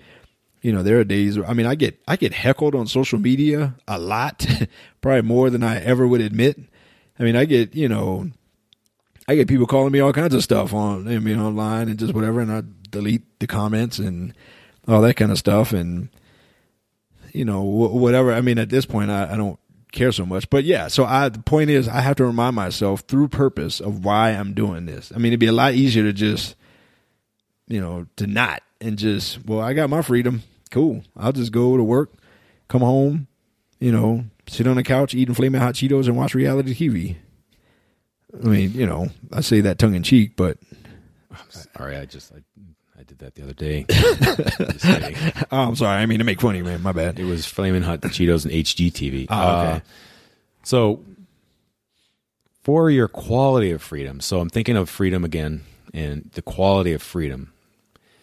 you 0.61 0.71
know, 0.71 0.83
there 0.83 0.99
are 0.99 1.03
days. 1.03 1.37
where, 1.37 1.47
I 1.47 1.53
mean, 1.53 1.65
I 1.65 1.75
get 1.75 1.99
I 2.07 2.15
get 2.15 2.33
heckled 2.33 2.75
on 2.75 2.87
social 2.87 3.19
media 3.19 3.75
a 3.87 3.99
lot, 3.99 4.45
probably 5.01 5.21
more 5.21 5.49
than 5.49 5.63
I 5.63 5.81
ever 5.81 6.07
would 6.07 6.21
admit. 6.21 6.59
I 7.17 7.23
mean, 7.23 7.35
I 7.35 7.45
get 7.45 7.75
you 7.75 7.89
know, 7.89 8.29
I 9.27 9.35
get 9.35 9.47
people 9.47 9.67
calling 9.67 9.91
me 9.91 9.99
all 9.99 10.13
kinds 10.13 10.33
of 10.33 10.43
stuff 10.43 10.73
on 10.73 11.07
I 11.07 11.19
mean 11.19 11.39
online 11.39 11.89
and 11.89 11.99
just 11.99 12.13
whatever, 12.13 12.39
and 12.39 12.51
I 12.51 12.63
delete 12.89 13.39
the 13.39 13.47
comments 13.47 13.99
and 13.99 14.33
all 14.87 15.01
that 15.01 15.15
kind 15.15 15.31
of 15.31 15.37
stuff. 15.37 15.71
And 15.71 16.09
you 17.33 17.45
know, 17.45 17.61
whatever. 17.61 18.33
I 18.33 18.41
mean, 18.41 18.57
at 18.57 18.69
this 18.69 18.85
point, 18.85 19.11
I, 19.11 19.33
I 19.33 19.37
don't 19.37 19.59
care 19.91 20.11
so 20.11 20.25
much. 20.25 20.49
But 20.49 20.63
yeah, 20.63 20.87
so 20.87 21.05
I 21.05 21.29
the 21.29 21.39
point 21.39 21.69
is 21.69 21.87
I 21.87 22.01
have 22.01 22.15
to 22.17 22.25
remind 22.25 22.55
myself 22.55 23.01
through 23.01 23.29
purpose 23.29 23.79
of 23.79 24.03
why 24.03 24.31
I'm 24.31 24.53
doing 24.53 24.85
this. 24.85 25.11
I 25.13 25.17
mean, 25.17 25.27
it'd 25.27 25.39
be 25.39 25.47
a 25.47 25.53
lot 25.53 25.73
easier 25.73 26.03
to 26.03 26.13
just 26.13 26.55
you 27.69 27.79
know, 27.79 28.07
to 28.17 28.27
not 28.27 28.61
and 28.81 28.97
just, 28.97 29.45
well, 29.45 29.61
I 29.61 29.73
got 29.73 29.89
my 29.89 30.01
freedom. 30.01 30.43
Cool. 30.71 31.03
I'll 31.15 31.31
just 31.31 31.53
go 31.53 31.77
to 31.77 31.83
work, 31.83 32.11
come 32.67 32.81
home, 32.81 33.27
you 33.79 33.91
know, 33.91 34.25
sit 34.47 34.67
on 34.67 34.75
the 34.75 34.83
couch 34.83 35.13
eating 35.13 35.33
flaming 35.33 35.61
hot 35.61 35.75
Cheetos 35.75 36.07
and 36.07 36.17
watch 36.17 36.35
reality 36.35 36.73
TV. 36.73 37.15
I 38.33 38.47
mean, 38.47 38.73
you 38.73 38.85
know, 38.85 39.09
I 39.31 39.41
say 39.41 39.61
that 39.61 39.79
tongue 39.79 39.95
in 39.95 40.03
cheek, 40.03 40.33
but 40.35 40.57
sorry, 41.49 41.95
I 41.95 42.05
just 42.05 42.31
I 42.31 42.41
I 42.99 43.03
did 43.03 43.19
that 43.19 43.33
the 43.35 43.43
other 43.43 43.53
day. 43.53 43.85
oh, 45.51 45.69
I'm 45.69 45.75
sorry. 45.75 45.97
I 45.97 46.05
mean 46.05 46.19
to 46.19 46.25
make 46.25 46.41
funny, 46.41 46.61
man. 46.61 46.83
My 46.83 46.91
bad. 46.91 47.17
It 47.17 47.23
was 47.23 47.45
Flaming 47.45 47.81
Hot 47.81 48.01
Cheetos 48.01 48.45
and 48.45 48.53
HGTV. 48.53 49.27
Oh, 49.29 49.61
okay. 49.61 49.71
Uh, 49.71 49.79
so, 50.63 51.03
for 52.63 52.91
your 52.91 53.07
quality 53.07 53.71
of 53.71 53.81
freedom, 53.81 54.19
so 54.19 54.39
I'm 54.39 54.49
thinking 54.49 54.75
of 54.75 54.89
freedom 54.89 55.23
again 55.23 55.63
and 55.93 56.29
the 56.33 56.41
quality 56.41 56.93
of 56.93 57.01
freedom. 57.01 57.53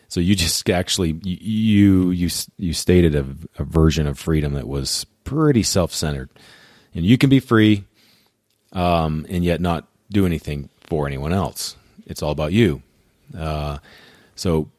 So 0.08 0.20
you 0.20 0.34
just 0.34 0.68
actually 0.70 1.18
you 1.22 2.10
you 2.10 2.30
you 2.56 2.72
stated 2.72 3.14
a, 3.14 3.26
a 3.58 3.64
version 3.64 4.06
of 4.06 4.18
freedom 4.18 4.54
that 4.54 4.68
was 4.68 5.04
pretty 5.24 5.62
self-centered, 5.62 6.30
and 6.94 7.04
you 7.04 7.18
can 7.18 7.30
be 7.30 7.40
free, 7.40 7.84
um, 8.72 9.26
and 9.28 9.44
yet 9.44 9.60
not 9.60 9.86
do 10.10 10.26
anything 10.26 10.68
for 10.80 11.06
anyone 11.06 11.32
else. 11.32 11.76
It's 12.06 12.22
all 12.22 12.30
about 12.30 12.52
you. 12.52 12.82
Uh, 13.36 13.78
so 14.36 14.70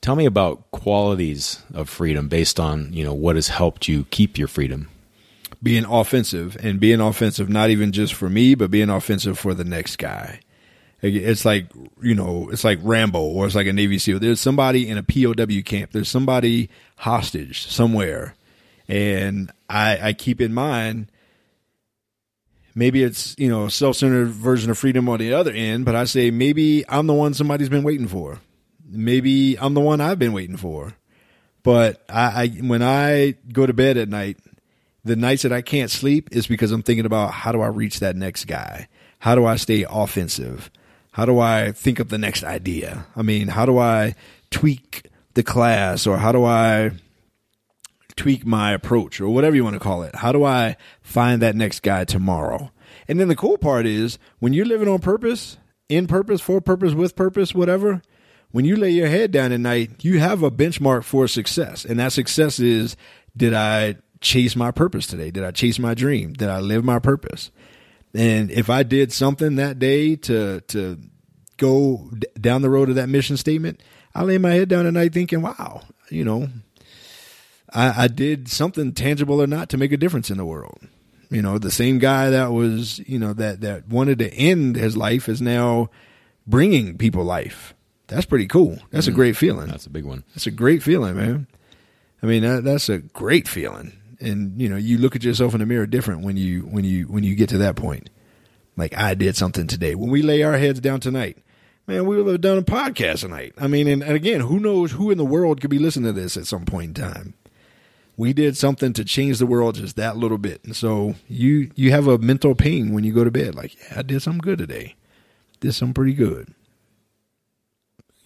tell 0.00 0.16
me 0.16 0.26
about 0.26 0.70
qualities 0.70 1.62
of 1.74 1.88
freedom 1.88 2.28
based 2.28 2.58
on, 2.58 2.92
you 2.92 3.04
know, 3.04 3.14
what 3.14 3.36
has 3.36 3.48
helped 3.48 3.88
you 3.88 4.04
keep 4.10 4.38
your 4.38 4.48
freedom. 4.48 4.88
Being 5.62 5.84
offensive 5.84 6.56
and 6.62 6.80
being 6.80 7.00
offensive, 7.00 7.50
not 7.50 7.68
even 7.70 7.92
just 7.92 8.14
for 8.14 8.30
me, 8.30 8.54
but 8.54 8.70
being 8.70 8.88
offensive 8.88 9.38
for 9.38 9.52
the 9.52 9.64
next 9.64 9.96
guy. 9.96 10.40
It's 11.02 11.44
like, 11.44 11.66
you 12.02 12.14
know, 12.14 12.50
it's 12.50 12.64
like 12.64 12.78
Rambo 12.82 13.20
or 13.20 13.46
it's 13.46 13.54
like 13.54 13.66
a 13.66 13.72
Navy 13.72 13.98
SEAL. 13.98 14.20
There's 14.20 14.40
somebody 14.40 14.88
in 14.88 14.98
a 14.98 15.02
POW 15.02 15.62
camp. 15.64 15.92
There's 15.92 16.10
somebody 16.10 16.68
hostage 16.96 17.66
somewhere. 17.66 18.34
And 18.86 19.50
I, 19.68 20.08
I 20.08 20.12
keep 20.12 20.40
in 20.40 20.52
mind, 20.52 21.10
maybe 22.74 23.02
it's, 23.02 23.34
you 23.38 23.48
know, 23.48 23.68
self-centered 23.68 24.28
version 24.28 24.70
of 24.70 24.78
freedom 24.78 25.08
on 25.08 25.20
the 25.20 25.32
other 25.32 25.52
end, 25.52 25.84
but 25.84 25.96
I 25.96 26.04
say 26.04 26.30
maybe 26.30 26.84
I'm 26.88 27.06
the 27.06 27.14
one 27.14 27.32
somebody's 27.32 27.68
been 27.68 27.84
waiting 27.84 28.08
for 28.08 28.40
maybe 28.90 29.58
I'm 29.58 29.74
the 29.74 29.80
one 29.80 30.00
I've 30.00 30.18
been 30.18 30.32
waiting 30.32 30.56
for. 30.56 30.94
But 31.62 32.04
I, 32.08 32.44
I, 32.44 32.48
when 32.62 32.82
I 32.82 33.36
go 33.52 33.66
to 33.66 33.72
bed 33.72 33.96
at 33.96 34.08
night, 34.08 34.38
the 35.04 35.16
nights 35.16 35.42
that 35.42 35.52
I 35.52 35.62
can't 35.62 35.90
sleep 35.90 36.28
is 36.32 36.46
because 36.46 36.72
I'm 36.72 36.82
thinking 36.82 37.06
about 37.06 37.32
how 37.32 37.52
do 37.52 37.60
I 37.60 37.68
reach 37.68 38.00
that 38.00 38.16
next 38.16 38.46
guy? 38.46 38.88
How 39.18 39.34
do 39.34 39.46
I 39.46 39.56
stay 39.56 39.86
offensive? 39.88 40.70
How 41.12 41.24
do 41.24 41.38
I 41.38 41.72
think 41.72 41.98
of 41.98 42.08
the 42.08 42.18
next 42.18 42.44
idea? 42.44 43.06
I 43.16 43.22
mean, 43.22 43.48
how 43.48 43.66
do 43.66 43.78
I 43.78 44.14
tweak 44.50 45.06
the 45.34 45.42
class 45.42 46.06
or 46.06 46.18
how 46.18 46.32
do 46.32 46.44
I 46.44 46.92
tweak 48.16 48.44
my 48.44 48.72
approach 48.72 49.20
or 49.20 49.28
whatever 49.28 49.56
you 49.56 49.64
want 49.64 49.74
to 49.74 49.80
call 49.80 50.02
it? 50.02 50.14
How 50.16 50.32
do 50.32 50.44
I 50.44 50.76
find 51.02 51.42
that 51.42 51.56
next 51.56 51.80
guy 51.80 52.04
tomorrow? 52.04 52.70
And 53.08 53.18
then 53.18 53.28
the 53.28 53.36
cool 53.36 53.58
part 53.58 53.86
is 53.86 54.18
when 54.38 54.52
you're 54.52 54.66
living 54.66 54.88
on 54.88 55.00
purpose, 55.00 55.56
in 55.88 56.06
purpose, 56.06 56.40
for 56.40 56.60
purpose, 56.60 56.92
with 56.92 57.16
purpose, 57.16 57.54
whatever, 57.54 58.02
when 58.52 58.64
you 58.64 58.76
lay 58.76 58.90
your 58.90 59.08
head 59.08 59.30
down 59.30 59.52
at 59.52 59.60
night, 59.60 60.04
you 60.04 60.18
have 60.18 60.42
a 60.42 60.50
benchmark 60.50 61.04
for 61.04 61.26
success. 61.28 61.84
And 61.84 61.98
that 61.98 62.12
success 62.12 62.60
is 62.60 62.96
did 63.36 63.54
I 63.54 63.96
chase 64.20 64.54
my 64.54 64.70
purpose 64.70 65.06
today? 65.06 65.30
Did 65.30 65.44
I 65.44 65.50
chase 65.50 65.78
my 65.78 65.94
dream? 65.94 66.32
Did 66.32 66.48
I 66.48 66.60
live 66.60 66.84
my 66.84 66.98
purpose? 66.98 67.50
And 68.14 68.50
if 68.50 68.68
I 68.68 68.82
did 68.82 69.12
something 69.12 69.56
that 69.56 69.78
day 69.78 70.16
to 70.16 70.60
to 70.60 70.98
go 71.56 72.10
d- 72.16 72.26
down 72.40 72.62
the 72.62 72.70
road 72.70 72.88
of 72.88 72.96
that 72.96 73.08
mission 73.08 73.36
statement, 73.36 73.80
I 74.14 74.24
lay 74.24 74.38
my 74.38 74.50
head 74.50 74.68
down 74.68 74.86
at 74.86 74.92
night 74.92 75.12
thinking, 75.12 75.42
wow, 75.42 75.82
you 76.08 76.24
know, 76.24 76.48
I, 77.72 78.04
I 78.04 78.08
did 78.08 78.48
something 78.48 78.92
tangible 78.92 79.40
or 79.40 79.46
not 79.46 79.68
to 79.70 79.78
make 79.78 79.92
a 79.92 79.96
difference 79.96 80.30
in 80.30 80.38
the 80.38 80.44
world. 80.44 80.80
You 81.30 81.42
know, 81.42 81.58
the 81.58 81.70
same 81.70 81.98
guy 81.98 82.30
that 82.30 82.52
was, 82.52 82.98
you 83.00 83.18
know, 83.18 83.32
that 83.34 83.60
that 83.60 83.88
wanted 83.88 84.18
to 84.18 84.32
end 84.34 84.76
his 84.76 84.96
life 84.96 85.28
is 85.28 85.40
now 85.40 85.90
bringing 86.46 86.98
people 86.98 87.22
life 87.22 87.74
that's 88.10 88.26
pretty 88.26 88.48
cool. 88.48 88.76
That's 88.90 89.06
mm-hmm. 89.06 89.14
a 89.14 89.16
great 89.16 89.36
feeling. 89.36 89.68
That's 89.68 89.86
a 89.86 89.90
big 89.90 90.04
one. 90.04 90.24
That's 90.34 90.48
a 90.48 90.50
great 90.50 90.82
feeling, 90.82 91.16
man. 91.16 91.46
I 92.22 92.26
mean, 92.26 92.42
that, 92.42 92.64
that's 92.64 92.88
a 92.88 92.98
great 92.98 93.46
feeling. 93.46 93.92
And 94.20 94.60
you 94.60 94.68
know, 94.68 94.76
you 94.76 94.98
look 94.98 95.16
at 95.16 95.24
yourself 95.24 95.54
in 95.54 95.60
the 95.60 95.66
mirror 95.66 95.86
different 95.86 96.22
when 96.22 96.36
you 96.36 96.62
when 96.62 96.84
you 96.84 97.04
when 97.04 97.24
you 97.24 97.34
get 97.34 97.48
to 97.50 97.58
that 97.58 97.76
point. 97.76 98.10
Like 98.76 98.96
I 98.96 99.14
did 99.14 99.36
something 99.36 99.66
today. 99.66 99.94
When 99.94 100.10
we 100.10 100.22
lay 100.22 100.42
our 100.42 100.56
heads 100.56 100.80
down 100.80 101.00
tonight, 101.00 101.38
man, 101.86 102.06
we 102.06 102.16
will 102.16 102.32
have 102.32 102.40
done 102.40 102.58
a 102.58 102.62
podcast 102.62 103.20
tonight. 103.20 103.54
I 103.58 103.66
mean, 103.66 103.88
and, 103.88 104.02
and 104.02 104.14
again, 104.14 104.40
who 104.40 104.60
knows 104.60 104.92
who 104.92 105.10
in 105.10 105.18
the 105.18 105.24
world 105.24 105.60
could 105.60 105.70
be 105.70 105.78
listening 105.78 106.14
to 106.14 106.20
this 106.20 106.36
at 106.36 106.46
some 106.46 106.64
point 106.64 106.98
in 106.98 107.04
time. 107.04 107.34
We 108.16 108.32
did 108.32 108.56
something 108.56 108.92
to 108.94 109.04
change 109.04 109.38
the 109.38 109.46
world 109.46 109.76
just 109.76 109.96
that 109.96 110.16
little 110.16 110.38
bit. 110.38 110.62
And 110.64 110.76
so 110.76 111.14
you 111.26 111.70
you 111.74 111.90
have 111.90 112.06
a 112.06 112.18
mental 112.18 112.54
pain 112.54 112.92
when 112.92 113.04
you 113.04 113.12
go 113.12 113.24
to 113.24 113.30
bed. 113.30 113.54
Like, 113.54 113.76
yeah, 113.76 114.00
I 114.00 114.02
did 114.02 114.22
something 114.22 114.40
good 114.40 114.58
today. 114.58 114.96
Did 115.60 115.72
something 115.72 115.94
pretty 115.94 116.14
good 116.14 116.54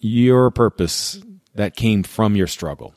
your 0.05 0.51
purpose 0.51 1.19
that 1.55 1.75
came 1.75 2.03
from 2.03 2.35
your 2.35 2.47
struggle. 2.47 2.93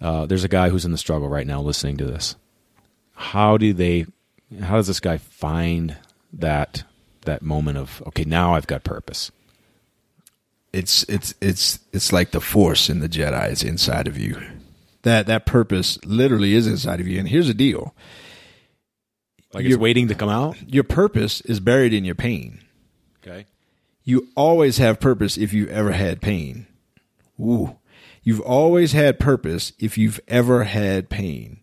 Uh, 0.00 0.26
there's 0.26 0.44
a 0.44 0.48
guy 0.48 0.68
who's 0.68 0.84
in 0.84 0.92
the 0.92 0.98
struggle 0.98 1.28
right 1.28 1.46
now 1.46 1.60
listening 1.60 1.96
to 1.98 2.04
this. 2.04 2.36
How 3.14 3.56
do 3.56 3.72
they? 3.72 4.06
How 4.60 4.76
does 4.76 4.86
this 4.86 5.00
guy 5.00 5.16
find 5.18 5.96
that 6.34 6.84
that 7.22 7.42
moment 7.42 7.78
of 7.78 8.02
okay, 8.08 8.24
now 8.24 8.54
I've 8.54 8.66
got 8.66 8.84
purpose? 8.84 9.30
it's 10.72 11.04
it's 11.04 11.34
it's 11.40 11.78
it's 11.92 12.12
like 12.12 12.32
the 12.32 12.40
force 12.40 12.90
in 12.90 13.00
the 13.00 13.08
Jedi 13.08 13.50
is 13.50 13.62
inside 13.62 14.06
of 14.06 14.18
you. 14.18 14.38
That 15.02 15.26
that 15.26 15.46
purpose 15.46 15.98
literally 16.04 16.52
is 16.54 16.66
inside 16.66 17.00
of 17.00 17.06
you. 17.06 17.18
And 17.18 17.26
here's 17.28 17.46
the 17.46 17.54
deal: 17.54 17.94
Like 19.54 19.62
it's 19.64 19.70
You're- 19.70 19.80
waiting 19.82 20.08
to 20.08 20.14
come 20.14 20.28
out. 20.28 20.56
your 20.70 20.84
purpose 20.84 21.40
is 21.42 21.60
buried 21.60 21.94
in 21.94 22.04
your 22.04 22.14
pain. 22.14 22.60
Okay. 23.26 23.46
You 24.04 24.28
always 24.36 24.76
have 24.78 25.00
purpose 25.00 25.36
if 25.38 25.52
you've 25.54 25.70
ever 25.70 25.92
had 25.92 26.20
pain. 26.20 26.66
Ooh. 27.40 27.76
You've 28.26 28.40
always 28.40 28.90
had 28.90 29.20
purpose 29.20 29.72
if 29.78 29.96
you've 29.96 30.18
ever 30.26 30.64
had 30.64 31.08
pain. 31.08 31.60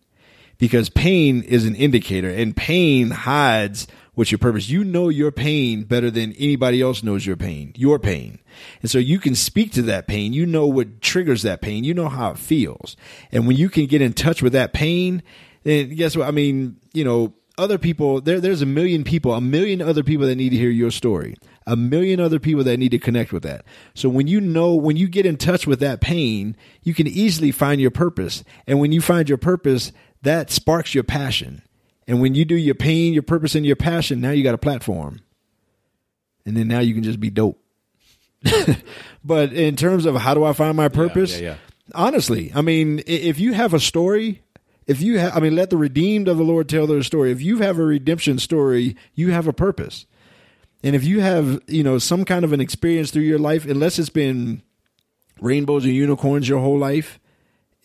Because 0.56 0.88
pain 0.88 1.42
is 1.42 1.66
an 1.66 1.74
indicator 1.74 2.30
and 2.30 2.56
pain 2.56 3.10
hides 3.10 3.86
what's 4.14 4.32
your 4.32 4.38
purpose. 4.38 4.70
You 4.70 4.82
know 4.82 5.10
your 5.10 5.30
pain 5.30 5.82
better 5.82 6.10
than 6.10 6.32
anybody 6.32 6.80
else 6.80 7.02
knows 7.02 7.26
your 7.26 7.36
pain, 7.36 7.74
your 7.76 7.98
pain. 7.98 8.38
And 8.80 8.90
so 8.90 8.96
you 8.96 9.18
can 9.18 9.34
speak 9.34 9.72
to 9.72 9.82
that 9.82 10.06
pain. 10.06 10.32
You 10.32 10.46
know 10.46 10.66
what 10.66 11.02
triggers 11.02 11.42
that 11.42 11.60
pain. 11.60 11.84
You 11.84 11.92
know 11.92 12.08
how 12.08 12.30
it 12.30 12.38
feels. 12.38 12.96
And 13.30 13.46
when 13.46 13.58
you 13.58 13.68
can 13.68 13.84
get 13.84 14.00
in 14.00 14.14
touch 14.14 14.40
with 14.40 14.54
that 14.54 14.72
pain, 14.72 15.22
then 15.64 15.94
guess 15.94 16.16
what? 16.16 16.26
I 16.26 16.30
mean, 16.30 16.78
you 16.94 17.04
know, 17.04 17.34
other 17.58 17.76
people, 17.76 18.22
there, 18.22 18.40
there's 18.40 18.62
a 18.62 18.66
million 18.66 19.04
people, 19.04 19.34
a 19.34 19.40
million 19.42 19.82
other 19.82 20.02
people 20.02 20.26
that 20.28 20.36
need 20.36 20.50
to 20.50 20.56
hear 20.56 20.70
your 20.70 20.90
story, 20.90 21.36
a 21.66 21.76
million 21.76 22.20
other 22.20 22.38
people 22.38 22.64
that 22.64 22.78
need 22.78 22.90
to 22.90 22.98
connect 22.98 23.32
with 23.32 23.42
that. 23.42 23.64
So 23.94 24.08
when 24.08 24.26
you 24.26 24.40
know, 24.40 24.74
when 24.74 24.96
you 24.96 25.08
get 25.08 25.26
in 25.26 25.36
touch 25.36 25.66
with 25.66 25.80
that 25.80 26.00
pain, 26.00 26.56
you 26.82 26.94
can 26.94 27.06
easily 27.06 27.50
find 27.50 27.80
your 27.80 27.90
purpose. 27.90 28.44
And 28.66 28.80
when 28.80 28.92
you 28.92 29.00
find 29.00 29.28
your 29.28 29.38
purpose, 29.38 29.92
that 30.22 30.50
sparks 30.50 30.94
your 30.94 31.04
passion. 31.04 31.62
And 32.06 32.20
when 32.20 32.34
you 32.34 32.44
do 32.44 32.54
your 32.54 32.74
pain, 32.74 33.14
your 33.14 33.22
purpose, 33.22 33.54
and 33.54 33.64
your 33.64 33.76
passion, 33.76 34.20
now 34.20 34.30
you 34.30 34.42
got 34.42 34.54
a 34.54 34.58
platform. 34.58 35.20
And 36.44 36.56
then 36.56 36.68
now 36.68 36.80
you 36.80 36.92
can 36.92 37.02
just 37.02 37.20
be 37.20 37.30
dope. 37.30 37.58
but 39.24 39.52
in 39.54 39.74
terms 39.76 40.04
of 40.04 40.16
how 40.16 40.34
do 40.34 40.44
I 40.44 40.52
find 40.52 40.76
my 40.76 40.88
purpose? 40.88 41.40
yeah, 41.40 41.50
yeah. 41.50 41.56
Honestly, 41.94 42.50
I 42.54 42.62
mean, 42.62 43.02
if 43.06 43.38
you 43.38 43.52
have 43.52 43.74
a 43.74 43.80
story, 43.80 44.42
if 44.86 45.02
you 45.02 45.18
have, 45.18 45.36
I 45.36 45.40
mean, 45.40 45.54
let 45.54 45.70
the 45.70 45.76
redeemed 45.76 46.28
of 46.28 46.38
the 46.38 46.42
Lord 46.44 46.68
tell 46.68 46.86
their 46.86 47.02
story. 47.02 47.30
If 47.30 47.42
you 47.42 47.58
have 47.58 47.78
a 47.78 47.84
redemption 47.84 48.38
story, 48.38 48.96
you 49.14 49.32
have 49.32 49.46
a 49.46 49.52
purpose. 49.52 50.06
And 50.84 50.94
if 50.94 51.02
you 51.02 51.20
have, 51.20 51.62
you 51.66 51.82
know, 51.82 51.96
some 51.96 52.26
kind 52.26 52.44
of 52.44 52.52
an 52.52 52.60
experience 52.60 53.10
through 53.10 53.22
your 53.22 53.38
life, 53.38 53.64
unless 53.64 53.98
it's 53.98 54.10
been 54.10 54.62
rainbows 55.40 55.86
and 55.86 55.94
unicorns 55.94 56.46
your 56.46 56.60
whole 56.60 56.78
life, 56.78 57.18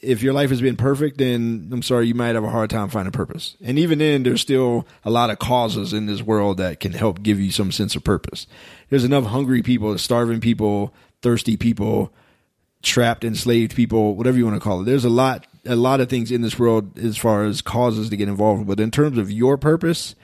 if 0.01 0.21
your 0.21 0.33
life 0.33 0.49
has 0.49 0.59
been 0.59 0.75
perfect, 0.75 1.17
then 1.17 1.69
I'm 1.71 1.81
sorry, 1.81 2.07
you 2.07 2.13
might 2.13 2.35
have 2.35 2.43
a 2.43 2.49
hard 2.49 2.69
time 2.69 2.89
finding 2.89 3.13
purpose. 3.13 3.55
And 3.63 3.79
even 3.79 3.99
then, 3.99 4.23
there's 4.23 4.41
still 4.41 4.85
a 5.05 5.09
lot 5.09 5.29
of 5.29 5.39
causes 5.39 5.93
in 5.93 6.07
this 6.07 6.21
world 6.21 6.57
that 6.57 6.81
can 6.81 6.91
help 6.91 7.23
give 7.23 7.39
you 7.39 7.51
some 7.51 7.71
sense 7.71 7.95
of 7.95 8.03
purpose. 8.03 8.47
There's 8.89 9.05
enough 9.05 9.25
hungry 9.25 9.63
people, 9.63 9.97
starving 9.97 10.41
people, 10.41 10.93
thirsty 11.21 11.55
people, 11.55 12.13
trapped, 12.81 13.23
enslaved 13.23 13.77
people, 13.77 14.15
whatever 14.15 14.37
you 14.37 14.45
want 14.45 14.57
to 14.57 14.61
call 14.61 14.81
it. 14.81 14.85
There's 14.85 15.05
a 15.05 15.09
lot, 15.09 15.47
a 15.65 15.77
lot 15.77 16.01
of 16.01 16.09
things 16.09 16.33
in 16.33 16.41
this 16.41 16.59
world 16.59 16.99
as 16.99 17.15
far 17.15 17.45
as 17.45 17.61
causes 17.61 18.09
to 18.09 18.17
get 18.17 18.27
involved. 18.27 18.67
But 18.67 18.81
in 18.81 18.91
terms 18.91 19.17
of 19.17 19.31
your 19.31 19.57
purpose, 19.57 20.15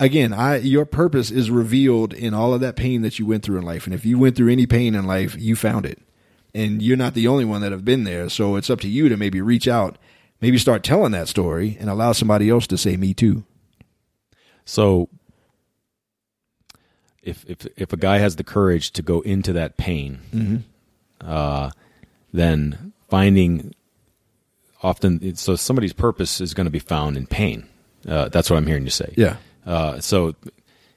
again, 0.00 0.32
I 0.32 0.56
your 0.56 0.84
purpose 0.84 1.30
is 1.30 1.50
revealed 1.50 2.12
in 2.12 2.34
all 2.34 2.54
of 2.54 2.60
that 2.60 2.76
pain 2.76 3.02
that 3.02 3.18
you 3.18 3.26
went 3.26 3.42
through 3.42 3.58
in 3.58 3.64
life. 3.64 3.86
And 3.86 3.94
if 3.94 4.04
you 4.04 4.18
went 4.18 4.36
through 4.36 4.52
any 4.52 4.66
pain 4.66 4.94
in 4.94 5.06
life, 5.06 5.36
you 5.38 5.56
found 5.56 5.86
it. 5.86 6.00
And 6.54 6.80
you're 6.80 6.96
not 6.96 7.14
the 7.14 7.26
only 7.26 7.44
one 7.44 7.62
that 7.62 7.72
have 7.72 7.84
been 7.84 8.04
there. 8.04 8.28
So 8.28 8.56
it's 8.56 8.70
up 8.70 8.80
to 8.80 8.88
you 8.88 9.08
to 9.08 9.16
maybe 9.16 9.40
reach 9.40 9.66
out, 9.66 9.98
maybe 10.40 10.56
start 10.58 10.84
telling 10.84 11.12
that 11.12 11.28
story 11.28 11.76
and 11.80 11.90
allow 11.90 12.12
somebody 12.12 12.48
else 12.48 12.66
to 12.68 12.78
say 12.78 12.96
me 12.96 13.12
too. 13.12 13.44
So 14.64 15.08
if 17.22 17.44
if 17.48 17.66
if 17.76 17.92
a 17.92 17.96
guy 17.96 18.18
has 18.18 18.36
the 18.36 18.44
courage 18.44 18.92
to 18.92 19.02
go 19.02 19.20
into 19.22 19.52
that 19.54 19.76
pain, 19.76 20.20
uh, 21.20 21.70
then 22.32 22.92
finding 23.08 23.74
often 24.82 25.34
so 25.36 25.56
somebody's 25.56 25.92
purpose 25.92 26.40
is 26.40 26.54
going 26.54 26.66
to 26.66 26.70
be 26.70 26.78
found 26.78 27.16
in 27.16 27.26
pain. 27.26 27.66
Uh, 28.06 28.28
that's 28.28 28.50
what 28.50 28.56
I'm 28.56 28.66
hearing 28.66 28.84
you 28.84 28.90
say. 28.90 29.14
Yeah. 29.16 29.36
Uh, 29.66 30.00
so 30.00 30.34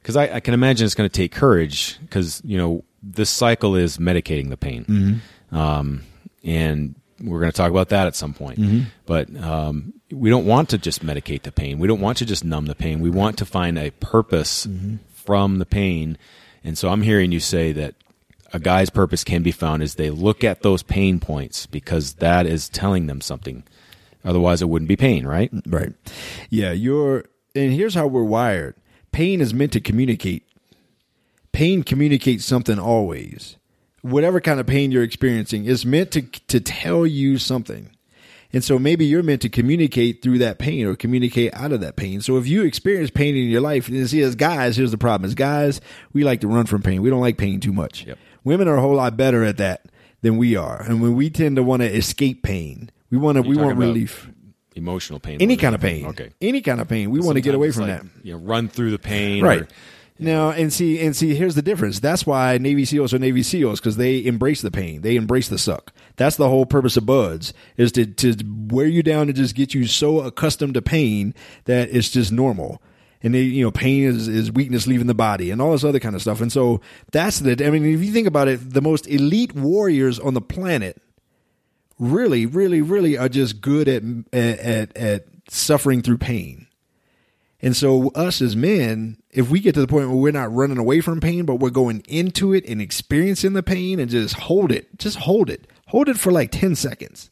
because 0.02 0.16
I, 0.16 0.36
I 0.36 0.40
can 0.40 0.54
imagine 0.54 0.86
it's 0.86 0.96
going 0.96 1.10
to 1.10 1.14
take 1.16 1.32
courage 1.32 2.00
because 2.02 2.42
you 2.46 2.58
know 2.58 2.84
this 3.04 3.30
cycle 3.30 3.76
is 3.76 3.98
medicating 3.98 4.50
the 4.50 4.58
pain, 4.58 5.22
um, 5.52 6.04
and 6.44 6.96
we're 7.22 7.40
going 7.40 7.52
to 7.52 7.56
talk 7.58 7.72
about 7.72 7.90
that 7.90 8.08
at 8.08 8.16
some 8.16 8.34
point. 8.34 8.60
But 9.06 9.36
um, 9.38 9.94
we 10.12 10.30
don't 10.30 10.46
want 10.46 10.70
to 10.70 10.78
just 10.78 11.06
medicate 11.06 11.44
the 11.44 11.52
pain. 11.52 11.80
We 11.80 11.88
don't 11.88 12.02
want 12.02 12.18
to 12.20 12.26
just 12.26 12.44
numb 12.46 12.66
the 12.68 12.76
pain. 12.76 13.00
We 13.02 13.10
want 13.10 13.38
to 13.40 13.46
find 13.46 13.78
a 13.78 13.92
purpose 13.92 14.68
from 15.14 15.60
the 15.60 15.66
pain. 15.66 16.18
And 16.64 16.78
so 16.78 16.90
I'm 16.90 17.02
hearing 17.02 17.32
you 17.32 17.40
say 17.40 17.72
that 17.74 17.96
a 18.54 18.60
guy's 18.60 18.90
purpose 18.90 19.24
can 19.24 19.44
be 19.44 19.52
found 19.52 19.84
as 19.84 19.96
they 19.96 20.10
look 20.10 20.44
at 20.44 20.62
those 20.62 20.84
pain 20.84 21.20
points 21.20 21.66
because 21.66 22.16
that 22.16 22.46
is 22.46 22.70
telling 22.70 23.08
them 23.08 23.20
something. 23.22 23.64
Otherwise, 24.24 24.62
it 24.62 24.70
wouldn't 24.70 24.88
be 24.90 24.96
pain, 24.96 25.26
right? 25.26 25.50
Right. 25.66 25.94
Yeah, 26.50 26.72
you're 26.72 27.26
and 27.58 27.74
here's 27.74 27.96
how 27.96 28.08
we're 28.08 28.24
wired. 28.24 28.76
Pain 29.12 29.42
is 29.42 29.54
meant 29.54 29.74
to 29.74 29.80
communicate. 29.80 30.48
Pain 31.52 31.84
communicates 31.84 32.46
something 32.46 32.78
always. 32.78 33.58
Whatever 34.02 34.40
kind 34.40 34.60
of 34.60 34.68
pain 34.68 34.92
you're 34.92 35.04
experiencing 35.04 35.66
is 35.66 35.86
meant 35.86 36.12
to 36.12 36.22
to 36.22 36.60
tell 36.60 37.06
you 37.06 37.38
something. 37.38 37.90
And 38.54 38.64
so 38.64 38.80
maybe 38.80 39.06
you're 39.06 39.24
meant 39.24 39.42
to 39.42 39.50
communicate 39.50 40.22
through 40.22 40.38
that 40.38 40.58
pain 40.58 40.86
or 40.86 40.96
communicate 40.96 41.54
out 41.54 41.74
of 41.74 41.82
that 41.82 41.98
pain. 41.98 42.22
So 42.22 42.38
if 42.38 42.48
you 42.48 42.64
experience 42.64 43.10
pain 43.10 43.36
in 43.36 43.50
your 43.50 43.60
life, 43.60 43.90
and 43.90 44.10
see 44.10 44.22
as 44.22 44.36
guys, 44.36 44.78
here's 44.78 44.92
the 44.92 44.98
problem. 44.98 45.28
As 45.28 45.36
guys, 45.36 45.82
we 46.14 46.24
like 46.24 46.42
to 46.42 46.48
run 46.48 46.66
from 46.66 46.82
pain. 46.82 47.02
We 47.02 47.10
don't 47.10 47.20
like 47.22 47.38
pain 47.38 47.60
too 47.60 47.74
much. 47.74 48.06
Yep. 48.06 48.18
Women 48.44 48.68
are 48.70 48.78
a 48.78 48.82
whole 48.82 48.96
lot 48.96 49.18
better 49.18 49.44
at 49.44 49.58
that 49.58 49.88
than 50.22 50.38
we 50.38 50.56
are. 50.56 50.82
And 50.82 51.02
when 51.02 51.16
we 51.16 51.30
tend 51.30 51.58
to 51.58 51.64
want 51.64 51.82
to 51.82 51.94
escape 51.94 52.44
pain, 52.44 52.90
we 53.10 53.18
want 53.18 53.36
to 53.36 53.42
we 53.42 53.58
want 53.58 53.78
relief. 53.78 54.30
Emotional 54.78 55.20
pain. 55.20 55.42
Any 55.42 55.58
kind 55.58 55.76
of 55.76 55.82
pain. 55.82 56.06
Okay. 56.08 56.30
Any 56.42 56.62
kind 56.62 56.80
of 56.80 56.88
pain. 56.88 57.10
We 57.10 57.20
want 57.20 57.36
to 57.36 57.42
get 57.42 57.56
away 57.56 57.72
from 57.72 57.90
it's 57.90 58.04
that. 58.04 58.10
You 58.24 58.34
know, 58.34 58.40
run 58.40 58.70
through 58.70 58.92
the 58.92 59.00
pain. 59.00 59.44
Right. 59.44 59.62
or- 59.62 59.68
Now 60.20 60.50
and 60.52 60.72
see 60.74 61.00
and 61.06 61.16
see 61.16 61.36
here's 61.36 61.56
the 61.56 61.62
difference. 61.62 62.00
That's 62.00 62.26
why 62.26 62.58
Navy 62.58 62.86
SEALs 62.86 63.14
are 63.14 63.20
Navy 63.20 63.42
SEAls 63.42 63.80
because 63.80 63.98
they 63.98 64.26
embrace 64.26 64.62
the 64.62 64.72
pain. 64.72 65.02
They 65.02 65.16
embrace 65.16 65.48
the 65.48 65.58
suck. 65.58 65.94
That's 66.16 66.36
the 66.38 66.50
whole 66.50 66.66
purpose 66.66 66.98
of 66.98 67.06
BUD/S 67.06 67.54
is 67.78 67.92
to 67.94 68.06
to 68.06 68.36
wear 68.70 68.88
you 68.88 69.04
down 69.04 69.28
and 69.30 69.36
just 69.36 69.54
get 69.56 69.74
you 69.74 69.86
so 69.86 70.22
accustomed 70.22 70.74
to 70.76 70.82
pain 70.82 71.34
that 71.66 71.90
it's 71.92 72.10
just 72.10 72.32
normal. 72.32 72.82
And 73.24 73.34
they, 73.34 73.42
you 73.42 73.64
know, 73.64 73.72
pain 73.72 74.04
is, 74.04 74.28
is 74.28 74.52
weakness 74.52 74.86
leaving 74.86 75.08
the 75.08 75.16
body 75.16 75.50
and 75.50 75.60
all 75.60 75.72
this 75.72 75.84
other 75.84 76.00
kind 76.00 76.16
of 76.16 76.22
stuff. 76.22 76.40
And 76.40 76.52
so 76.52 76.82
that's 77.12 77.40
the, 77.40 77.66
I 77.66 77.72
mean, 77.72 77.84
if 77.84 78.04
you 78.04 78.12
think 78.14 78.28
about 78.28 78.48
it, 78.48 78.74
the 78.74 78.82
most 78.82 79.08
elite 79.08 79.56
warriors 79.56 80.20
on 80.20 80.36
the 80.36 80.42
planet 80.42 81.02
really, 82.00 82.46
really, 82.46 82.82
really 82.82 83.18
are 83.18 83.30
just 83.30 83.62
good 83.62 83.88
at, 83.88 84.04
at, 84.34 84.96
at, 84.96 85.26
suffering 85.50 86.02
through 86.02 86.18
pain. 86.18 86.68
And 87.62 87.76
so, 87.76 88.10
us 88.10 88.42
as 88.42 88.56
men, 88.56 89.18
if 89.32 89.50
we 89.50 89.60
get 89.60 89.74
to 89.76 89.82
the 89.82 89.88
point 89.88 90.10
where 90.10 90.18
we're 90.18 90.32
not 90.32 90.54
running 90.54 90.78
away 90.78 91.02
from 91.02 91.20
pain, 91.20 91.46
but 91.46 91.56
we're 91.56 91.70
going 91.70 92.04
into 92.08 92.54
it 92.54 92.66
and 92.68 92.82
experiencing 92.82 93.54
the 93.54 93.64
pain 93.64 94.00
and 94.00 94.12
just 94.12 94.36
hold 94.36 94.72
it, 94.72 95.00
just 95.00 95.18
hold 95.18 95.50
it, 95.50 95.66
hold 95.88 96.08
it 96.08 96.20
for 96.20 96.32
like 96.32 96.52
10 96.52 96.76
seconds. 96.76 97.32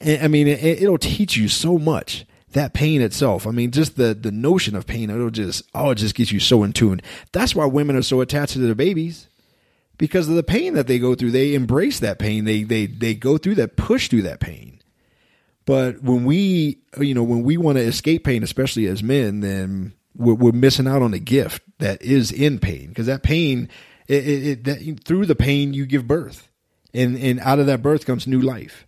And, 0.00 0.22
I 0.22 0.28
mean, 0.28 0.46
it, 0.46 0.82
it'll 0.82 0.98
teach 0.98 1.36
you 1.36 1.48
so 1.48 1.78
much. 1.78 2.26
That 2.52 2.74
pain 2.74 3.00
itself. 3.00 3.46
I 3.46 3.52
mean, 3.52 3.70
just 3.70 3.96
the, 3.96 4.12
the 4.12 4.32
notion 4.32 4.74
of 4.74 4.84
pain, 4.84 5.08
it'll 5.08 5.30
just, 5.30 5.62
oh, 5.72 5.90
it 5.90 5.94
just 5.94 6.16
gets 6.16 6.32
you 6.32 6.40
so 6.40 6.64
in 6.64 6.72
tune. 6.72 7.00
That's 7.30 7.54
why 7.54 7.64
women 7.66 7.94
are 7.94 8.02
so 8.02 8.20
attached 8.20 8.54
to 8.54 8.58
their 8.58 8.74
babies 8.74 9.28
because 10.00 10.30
of 10.30 10.34
the 10.34 10.42
pain 10.42 10.72
that 10.74 10.86
they 10.86 10.98
go 10.98 11.14
through. 11.14 11.30
They 11.30 11.54
embrace 11.54 12.00
that 12.00 12.18
pain. 12.18 12.46
They, 12.46 12.62
they, 12.62 12.86
they 12.86 13.14
go 13.14 13.36
through 13.36 13.56
that, 13.56 13.76
push 13.76 14.08
through 14.08 14.22
that 14.22 14.40
pain. 14.40 14.80
But 15.66 16.02
when 16.02 16.24
we, 16.24 16.78
you 16.98 17.14
know, 17.14 17.22
when 17.22 17.42
we 17.42 17.58
want 17.58 17.76
to 17.76 17.84
escape 17.84 18.24
pain, 18.24 18.42
especially 18.42 18.86
as 18.86 19.02
men, 19.02 19.40
then 19.40 19.92
we're, 20.16 20.32
we're 20.32 20.52
missing 20.52 20.88
out 20.88 21.02
on 21.02 21.12
a 21.12 21.18
gift 21.18 21.62
that 21.80 22.00
is 22.00 22.32
in 22.32 22.58
pain 22.58 22.88
because 22.88 23.06
that 23.06 23.22
pain, 23.22 23.68
it, 24.08 24.26
it, 24.26 24.46
it 24.46 24.64
that, 24.64 25.04
through 25.04 25.26
the 25.26 25.36
pain 25.36 25.74
you 25.74 25.84
give 25.84 26.08
birth, 26.08 26.48
and 26.94 27.16
and 27.18 27.38
out 27.40 27.58
of 27.58 27.66
that 27.66 27.82
birth 27.82 28.06
comes 28.06 28.26
new 28.26 28.40
life. 28.40 28.86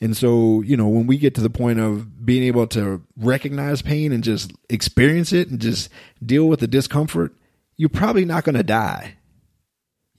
And 0.00 0.16
so, 0.16 0.62
you 0.62 0.76
know, 0.76 0.88
when 0.88 1.06
we 1.06 1.18
get 1.18 1.34
to 1.34 1.42
the 1.42 1.50
point 1.50 1.78
of 1.78 2.24
being 2.24 2.42
able 2.44 2.66
to 2.68 3.04
recognize 3.18 3.82
pain 3.82 4.10
and 4.10 4.24
just 4.24 4.52
experience 4.70 5.34
it 5.34 5.50
and 5.50 5.60
just 5.60 5.90
deal 6.24 6.46
with 6.48 6.60
the 6.60 6.66
discomfort, 6.66 7.34
you're 7.76 7.90
probably 7.90 8.24
not 8.24 8.44
going 8.44 8.56
to 8.56 8.62
die. 8.62 9.16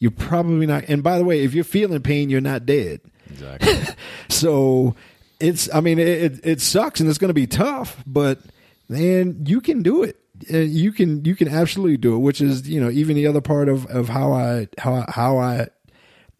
You're 0.02 0.10
probably 0.10 0.66
not. 0.66 0.86
And 0.88 1.04
by 1.04 1.20
the 1.20 1.24
way, 1.24 1.44
if 1.44 1.54
you're 1.54 1.64
feeling 1.64 2.02
pain, 2.02 2.32
you're 2.32 2.42
not 2.42 2.66
dead. 2.66 3.02
Exactly. 3.30 3.78
So 4.30 4.96
it's, 5.40 5.70
I 5.74 5.82
mean, 5.82 6.00
it, 6.00 6.40
it, 6.44 6.62
sucks 6.62 7.00
and 7.00 7.08
it's 7.08 7.20
going 7.20 7.30
to 7.30 7.36
be 7.36 7.46
tough, 7.46 8.02
but 8.08 8.40
man, 8.90 9.44
you 9.46 9.62
can 9.62 9.84
do 9.84 10.04
it. 10.04 10.18
Uh, 10.52 10.58
You 10.58 10.92
can, 10.92 11.24
you 11.26 11.36
can 11.36 11.48
absolutely 11.48 11.98
do 11.98 12.16
it, 12.16 12.20
which 12.20 12.42
is, 12.42 12.68
you 12.68 12.82
know, 12.82 12.90
even 12.90 13.16
the 13.16 13.28
other 13.28 13.42
part 13.42 13.70
of, 13.70 13.86
of 13.88 14.10
how 14.10 14.32
I, 14.32 14.70
how, 14.80 15.06
how 15.08 15.38
I 15.38 15.68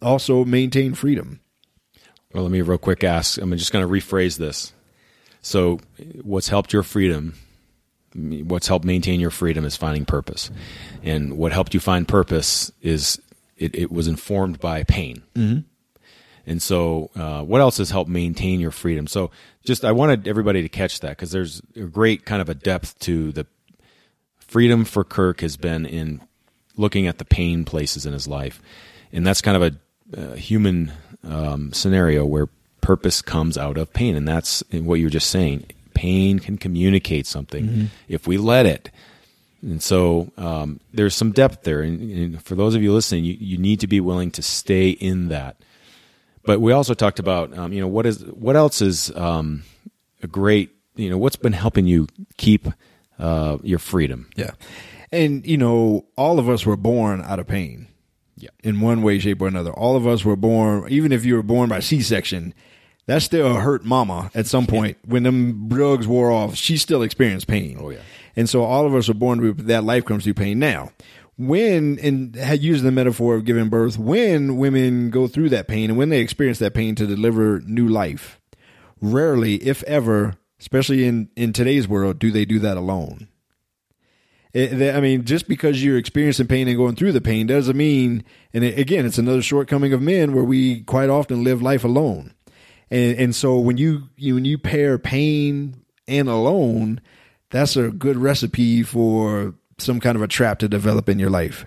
also 0.02 0.44
maintain 0.44 0.96
freedom. 0.96 1.42
Well, 2.34 2.44
let 2.44 2.52
me 2.52 2.62
real 2.62 2.80
quick 2.80 3.04
ask. 3.04 3.40
I'm 3.40 3.56
just 3.58 3.72
going 3.72 3.86
to 3.86 3.94
rephrase 3.94 4.38
this. 4.38 4.74
So, 5.42 5.80
what's 6.24 6.50
helped 6.50 6.74
your 6.74 6.84
freedom 6.84 7.36
what's 8.14 8.68
helped 8.68 8.86
maintain 8.86 9.20
your 9.20 9.30
freedom 9.32 9.64
is 9.64 9.78
finding 9.78 10.06
purpose, 10.06 10.52
and 11.02 11.38
what 11.38 11.52
helped 11.52 11.74
you 11.74 11.80
find 11.80 12.08
purpose 12.08 12.72
is 12.82 13.22
it, 13.62 13.76
it 13.76 13.92
was 13.92 14.08
informed 14.08 14.60
by 14.60 14.84
pain. 14.84 15.24
Mm-hmm. 15.36 15.60
And 16.48 16.62
so, 16.62 17.12
uh, 17.16 17.44
what 17.44 17.62
else 17.62 17.78
has 17.78 17.92
helped 17.92 18.10
maintain 18.10 18.60
your 18.60 18.72
freedom? 18.72 19.06
So, 19.06 19.30
just 19.64 19.86
I 19.86 19.92
wanted 19.92 20.28
everybody 20.28 20.64
to 20.64 20.70
catch 20.70 21.02
that 21.02 21.10
because 21.10 21.32
there's 21.32 21.62
a 21.76 21.82
great 21.82 22.26
kind 22.26 22.42
of 22.42 22.50
a 22.50 22.56
depth 22.56 22.98
to 23.02 23.32
the 23.32 23.46
freedom 24.40 24.84
for 24.84 25.04
Kirk 25.04 25.42
has 25.42 25.56
been 25.56 25.86
in 25.86 26.20
looking 26.78 27.06
at 27.06 27.20
the 27.20 27.26
pain 27.26 27.64
places 27.64 28.08
in 28.08 28.14
his 28.14 28.28
life, 28.28 28.60
and 29.14 29.26
that's 29.26 29.42
kind 29.42 29.62
of 29.62 29.76
a, 30.16 30.20
a 30.20 30.38
human 30.38 30.92
um, 31.24 31.72
scenario 31.74 32.26
where 32.26 32.50
purpose 32.82 33.22
comes 33.22 33.56
out 33.58 33.78
of 33.78 33.94
pain, 33.94 34.16
and 34.16 34.28
that's 34.28 34.64
what 34.72 34.96
you 34.96 35.06
were 35.06 35.12
just 35.12 35.30
saying. 35.30 35.68
Pain 35.94 36.40
can 36.40 36.58
communicate 36.58 37.28
something 37.28 37.66
mm-hmm. 37.66 37.86
if 38.08 38.26
we 38.26 38.38
let 38.38 38.66
it. 38.66 38.90
And 39.62 39.82
so 39.82 40.32
um, 40.38 40.80
there's 40.94 41.16
some 41.16 41.32
depth 41.32 41.64
there. 41.64 41.82
And, 41.82 42.02
and, 42.02 42.42
for 42.42 42.56
those 42.56 42.76
of 42.76 42.82
you 42.82 42.94
listening, 42.94 43.26
you, 43.26 43.38
you 43.40 43.58
need 43.58 43.80
to 43.82 43.88
be 43.88 44.00
willing 44.00 44.32
to 44.32 44.42
stay 44.42 44.90
in 44.90 45.28
that. 45.28 45.58
But 46.44 46.60
we 46.60 46.72
also 46.72 46.94
talked 46.94 47.20
about, 47.20 47.56
um, 47.58 47.72
you 47.72 47.82
know, 47.82 47.88
what 47.88 48.06
is 48.06 48.24
what 48.26 48.56
else 48.56 48.82
is 48.82 49.16
um, 49.16 49.64
a 50.24 50.28
great, 50.28 50.72
you 50.96 51.10
know, 51.10 51.18
what's 51.18 51.36
been 51.36 51.54
helping 51.54 51.86
you 51.86 52.08
keep 52.38 52.68
uh, 53.20 53.58
your 53.62 53.78
freedom. 53.78 54.30
Yeah, 54.36 54.52
and 55.12 55.46
you 55.46 55.58
know, 55.58 56.06
all 56.16 56.40
of 56.40 56.50
us 56.50 56.66
were 56.66 56.78
born 56.78 57.22
out 57.22 57.40
of 57.40 57.48
pain. 57.48 57.88
Yeah, 58.38 58.50
in 58.64 58.82
one 58.82 59.04
way, 59.04 59.20
shape, 59.20 59.40
or 59.40 59.48
another. 59.48 59.72
All 59.72 59.96
of 59.96 60.08
us 60.08 60.26
were 60.26 60.36
born, 60.36 60.92
even 60.92 61.12
if 61.12 61.26
you 61.26 61.36
were 61.36 61.44
born 61.44 61.70
by 61.70 61.80
C-section, 61.80 62.56
that 63.06 63.22
still 63.22 63.54
hurt 63.56 63.86
mama 63.86 64.32
at 64.34 64.48
some 64.48 64.66
point. 64.66 64.98
Yeah. 65.04 65.12
When 65.12 65.24
them 65.24 65.70
drugs 65.70 66.08
wore 66.08 66.32
off, 66.32 66.56
she 66.56 66.78
still 66.78 67.04
experienced 67.04 67.48
pain. 67.48 67.78
Oh 67.80 67.92
yeah. 67.92 68.00
And 68.36 68.50
so 68.50 68.64
all 68.64 68.86
of 68.86 68.96
us 68.96 69.10
are 69.10 69.14
born 69.14 69.42
with 69.42 69.68
that 69.68 69.84
life 69.84 70.06
comes 70.06 70.24
through 70.24 70.36
pain. 70.36 70.60
Now, 70.60 70.92
when 71.38 71.98
and 72.00 72.36
used 72.62 72.84
the 72.84 72.92
metaphor 72.92 73.36
of 73.36 73.46
giving 73.46 73.70
birth, 73.70 73.98
when 73.98 74.58
women 74.58 75.10
go 75.10 75.28
through 75.28 75.50
that 75.50 75.68
pain 75.68 75.90
and 75.90 75.98
when 75.98 76.10
they 76.10 76.20
experience 76.20 76.60
that 76.60 76.74
pain 76.74 76.96
to 76.96 77.08
deliver 77.08 77.62
new 77.62 77.88
life, 77.88 78.40
rarely, 79.02 79.56
if 79.56 79.84
ever, 79.84 80.36
especially 80.60 81.06
in 81.06 81.30
in 81.36 81.54
today's 81.54 81.88
world, 81.88 82.20
do 82.20 82.32
they 82.32 82.46
do 82.46 82.60
that 82.60 82.78
alone. 82.78 83.28
Eh, 84.54 84.96
I 84.96 85.00
mean, 85.00 85.24
just 85.24 85.48
because 85.48 85.84
you're 85.84 85.98
experiencing 85.98 86.48
pain 86.48 86.68
and 86.68 86.78
going 86.78 86.96
through 86.96 87.14
the 87.14 87.22
pain 87.22 87.48
doesn't 87.48 87.78
mean, 87.78 88.24
and 88.54 88.64
again, 88.64 89.06
it's 89.06 89.18
another 89.18 89.42
shortcoming 89.42 89.94
of 89.94 90.02
men 90.02 90.34
where 90.34 90.44
we 90.44 90.82
quite 90.82 91.10
often 91.10 91.44
live 91.44 91.62
life 91.62 91.84
alone. 91.84 92.34
And 92.90 93.18
and 93.18 93.36
so 93.36 93.58
when 93.58 93.78
you, 93.78 94.10
you 94.18 94.36
when 94.36 94.46
you 94.46 94.58
pair 94.58 95.00
pain 95.00 95.84
and 96.08 96.28
alone, 96.28 97.02
that's 97.52 97.76
a 97.76 97.90
good 97.90 98.18
recipe 98.18 98.84
for 98.84 99.54
some 99.78 100.00
kind 100.00 100.16
of 100.16 100.22
a 100.22 100.28
trap 100.28 100.60
to 100.60 100.68
develop 100.68 101.08
in 101.10 101.20
your 101.20 101.30
life. 101.30 101.66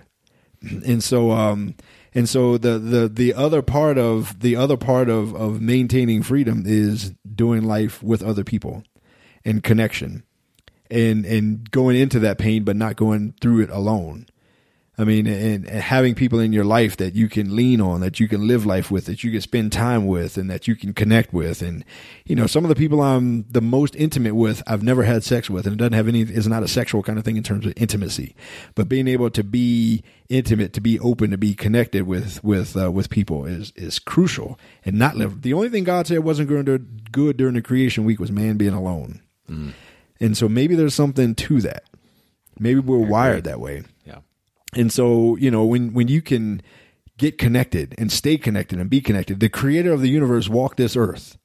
And 0.85 1.03
so 1.03 1.31
um 1.31 1.75
and 2.15 2.27
so 2.27 2.57
the 2.57 2.79
the 2.79 3.07
the 3.07 3.33
other 3.33 3.61
part 3.61 3.97
of 3.97 4.39
the 4.39 4.55
other 4.55 4.77
part 4.77 5.09
of 5.09 5.35
of 5.35 5.61
maintaining 5.61 6.23
freedom 6.23 6.63
is 6.65 7.13
doing 7.35 7.63
life 7.63 8.01
with 8.01 8.23
other 8.23 8.43
people 8.43 8.83
and 9.43 9.63
connection 9.63 10.23
and 10.89 11.25
and 11.25 11.69
going 11.69 11.97
into 11.97 12.19
that 12.19 12.39
pain 12.39 12.63
but 12.63 12.75
not 12.75 12.95
going 12.95 13.35
through 13.41 13.61
it 13.61 13.69
alone 13.69 14.25
I 14.97 15.03
mean, 15.03 15.27
and, 15.27 15.65
and, 15.65 15.81
having 15.81 16.15
people 16.15 16.39
in 16.39 16.53
your 16.53 16.63
life 16.63 16.97
that 16.97 17.15
you 17.15 17.27
can 17.27 17.53
lean 17.55 17.81
on, 17.81 17.99
that 17.99 18.19
you 18.19 18.27
can 18.29 18.47
live 18.47 18.65
life 18.65 18.89
with, 18.89 19.05
that 19.05 19.23
you 19.23 19.31
can 19.31 19.41
spend 19.41 19.73
time 19.73 20.07
with, 20.07 20.37
and 20.37 20.49
that 20.49 20.67
you 20.67 20.75
can 20.75 20.93
connect 20.93 21.33
with. 21.33 21.61
And, 21.61 21.83
you 22.25 22.35
know, 22.35 22.47
some 22.47 22.63
of 22.63 22.69
the 22.69 22.75
people 22.75 23.01
I'm 23.01 23.43
the 23.49 23.61
most 23.61 23.95
intimate 23.95 24.35
with, 24.35 24.63
I've 24.67 24.83
never 24.83 25.03
had 25.03 25.23
sex 25.23 25.49
with, 25.49 25.65
and 25.67 25.73
it 25.73 25.77
doesn't 25.77 25.93
have 25.93 26.07
any, 26.07 26.21
is 26.21 26.47
not 26.47 26.63
a 26.63 26.67
sexual 26.67 27.03
kind 27.03 27.19
of 27.19 27.25
thing 27.25 27.35
in 27.35 27.43
terms 27.43 27.65
of 27.65 27.73
intimacy. 27.75 28.35
But 28.73 28.87
being 28.87 29.07
able 29.09 29.29
to 29.31 29.43
be 29.43 30.03
intimate, 30.29 30.71
to 30.73 30.81
be 30.81 30.97
open, 30.99 31.31
to 31.31 31.37
be 31.37 31.55
connected 31.55 32.07
with, 32.07 32.41
with, 32.43 32.77
uh, 32.77 32.89
with 32.89 33.09
people 33.09 33.45
is, 33.45 33.73
is 33.75 33.99
crucial 33.99 34.57
and 34.85 34.97
not 34.97 35.17
live. 35.17 35.41
The 35.41 35.53
only 35.53 35.69
thing 35.69 35.83
God 35.83 36.07
said 36.07 36.19
wasn't 36.19 36.49
going 36.49 36.65
to 36.65 36.79
good 36.79 37.35
during 37.35 37.55
the 37.55 37.61
creation 37.61 38.05
week 38.05 38.19
was 38.19 38.31
man 38.31 38.55
being 38.55 38.73
alone. 38.73 39.21
Mm. 39.49 39.73
And 40.21 40.37
so 40.37 40.47
maybe 40.47 40.75
there's 40.75 40.95
something 40.95 41.35
to 41.35 41.61
that. 41.61 41.83
Maybe 42.57 42.79
we're 42.79 42.97
wired 42.97 43.43
that 43.43 43.59
way. 43.59 43.83
And 44.75 44.91
so, 44.91 45.37
you 45.37 45.49
know, 45.49 45.65
when, 45.65 45.93
when 45.93 46.09
you 46.09 46.21
can 46.21 46.61
get 47.17 47.37
connected 47.37 47.95
and 47.97 48.11
stay 48.11 48.37
connected 48.37 48.77
and 48.77 48.89
be 48.89 49.01
connected, 49.01 49.39
the 49.39 49.49
creator 49.49 49.93
of 49.93 50.01
the 50.01 50.09
universe 50.09 50.49
walked 50.49 50.77
this 50.77 50.97
earth. 50.97 51.37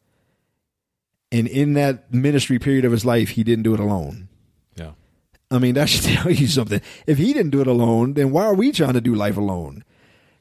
And 1.30 1.46
in 1.46 1.74
that 1.74 2.12
ministry 2.12 2.58
period 2.58 2.84
of 2.84 2.90
his 2.90 3.04
life, 3.04 3.30
he 3.30 3.44
didn't 3.44 3.62
do 3.62 3.72
it 3.72 3.80
alone. 3.80 4.28
Yeah. 4.74 4.92
I 5.48 5.58
mean, 5.58 5.74
that 5.74 5.88
should 5.88 6.02
tell 6.16 6.30
you 6.30 6.48
something. 6.48 6.80
If 7.06 7.18
he 7.18 7.32
didn't 7.32 7.50
do 7.50 7.60
it 7.60 7.68
alone, 7.68 8.14
then 8.14 8.32
why 8.32 8.44
are 8.44 8.54
we 8.54 8.72
trying 8.72 8.94
to 8.94 9.00
do 9.00 9.14
life 9.14 9.36
alone? 9.36 9.84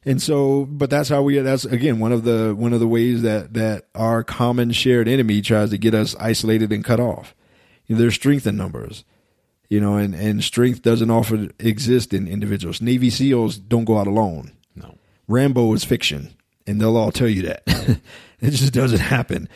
And 0.03 0.19
so, 0.19 0.65
but 0.65 0.89
that's 0.89 1.09
how 1.09 1.21
we, 1.21 1.37
that's 1.39 1.65
again, 1.65 1.99
one 1.99 2.11
of 2.11 2.23
the, 2.23 2.55
one 2.55 2.73
of 2.73 2.79
the 2.79 2.87
ways 2.87 3.21
that, 3.21 3.53
that 3.53 3.87
our 3.93 4.23
common 4.23 4.71
shared 4.71 5.07
enemy 5.07 5.41
tries 5.41 5.69
to 5.69 5.77
get 5.77 5.93
us 5.93 6.15
isolated 6.19 6.71
and 6.71 6.83
cut 6.83 6.99
off. 6.99 7.35
You 7.85 7.95
know, 7.95 8.01
there's 8.01 8.15
strength 8.15 8.47
in 8.47 8.57
numbers 8.57 9.03
you 9.69 9.79
know, 9.79 9.97
and, 9.97 10.15
and 10.15 10.43
strength 10.43 10.81
doesn't 10.81 11.11
often 11.11 11.53
exist 11.59 12.13
in 12.13 12.27
individuals. 12.27 12.81
Navy 12.81 13.09
SEALs 13.09 13.57
don't 13.57 13.85
go 13.85 13.97
out 13.97 14.07
alone. 14.07 14.51
No. 14.75 14.95
Rambo 15.27 15.73
is 15.73 15.85
fiction, 15.85 16.35
and 16.65 16.81
they'll 16.81 16.97
all 16.97 17.11
tell 17.11 17.27
you 17.27 17.43
that. 17.43 17.63
it 18.39 18.49
just 18.51 18.73
doesn't 18.73 18.99
happen. 18.99 19.47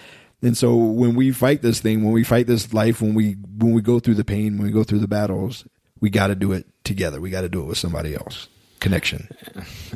And 0.43 0.57
so 0.57 0.75
when 0.75 1.15
we 1.15 1.31
fight 1.31 1.61
this 1.61 1.79
thing, 1.79 2.03
when 2.03 2.13
we 2.13 2.23
fight 2.23 2.47
this 2.47 2.73
life, 2.73 3.01
when 3.01 3.15
we 3.15 3.33
when 3.57 3.73
we 3.73 3.81
go 3.81 3.99
through 3.99 4.15
the 4.15 4.25
pain, 4.25 4.57
when 4.57 4.67
we 4.67 4.73
go 4.73 4.83
through 4.83 4.99
the 4.99 5.07
battles, 5.07 5.65
we 5.99 6.09
got 6.09 6.27
to 6.27 6.35
do 6.35 6.51
it 6.51 6.67
together. 6.83 7.19
We 7.19 7.29
got 7.29 7.41
to 7.41 7.49
do 7.49 7.61
it 7.61 7.65
with 7.65 7.77
somebody 7.77 8.13
else. 8.13 8.49
Connection. 8.81 9.29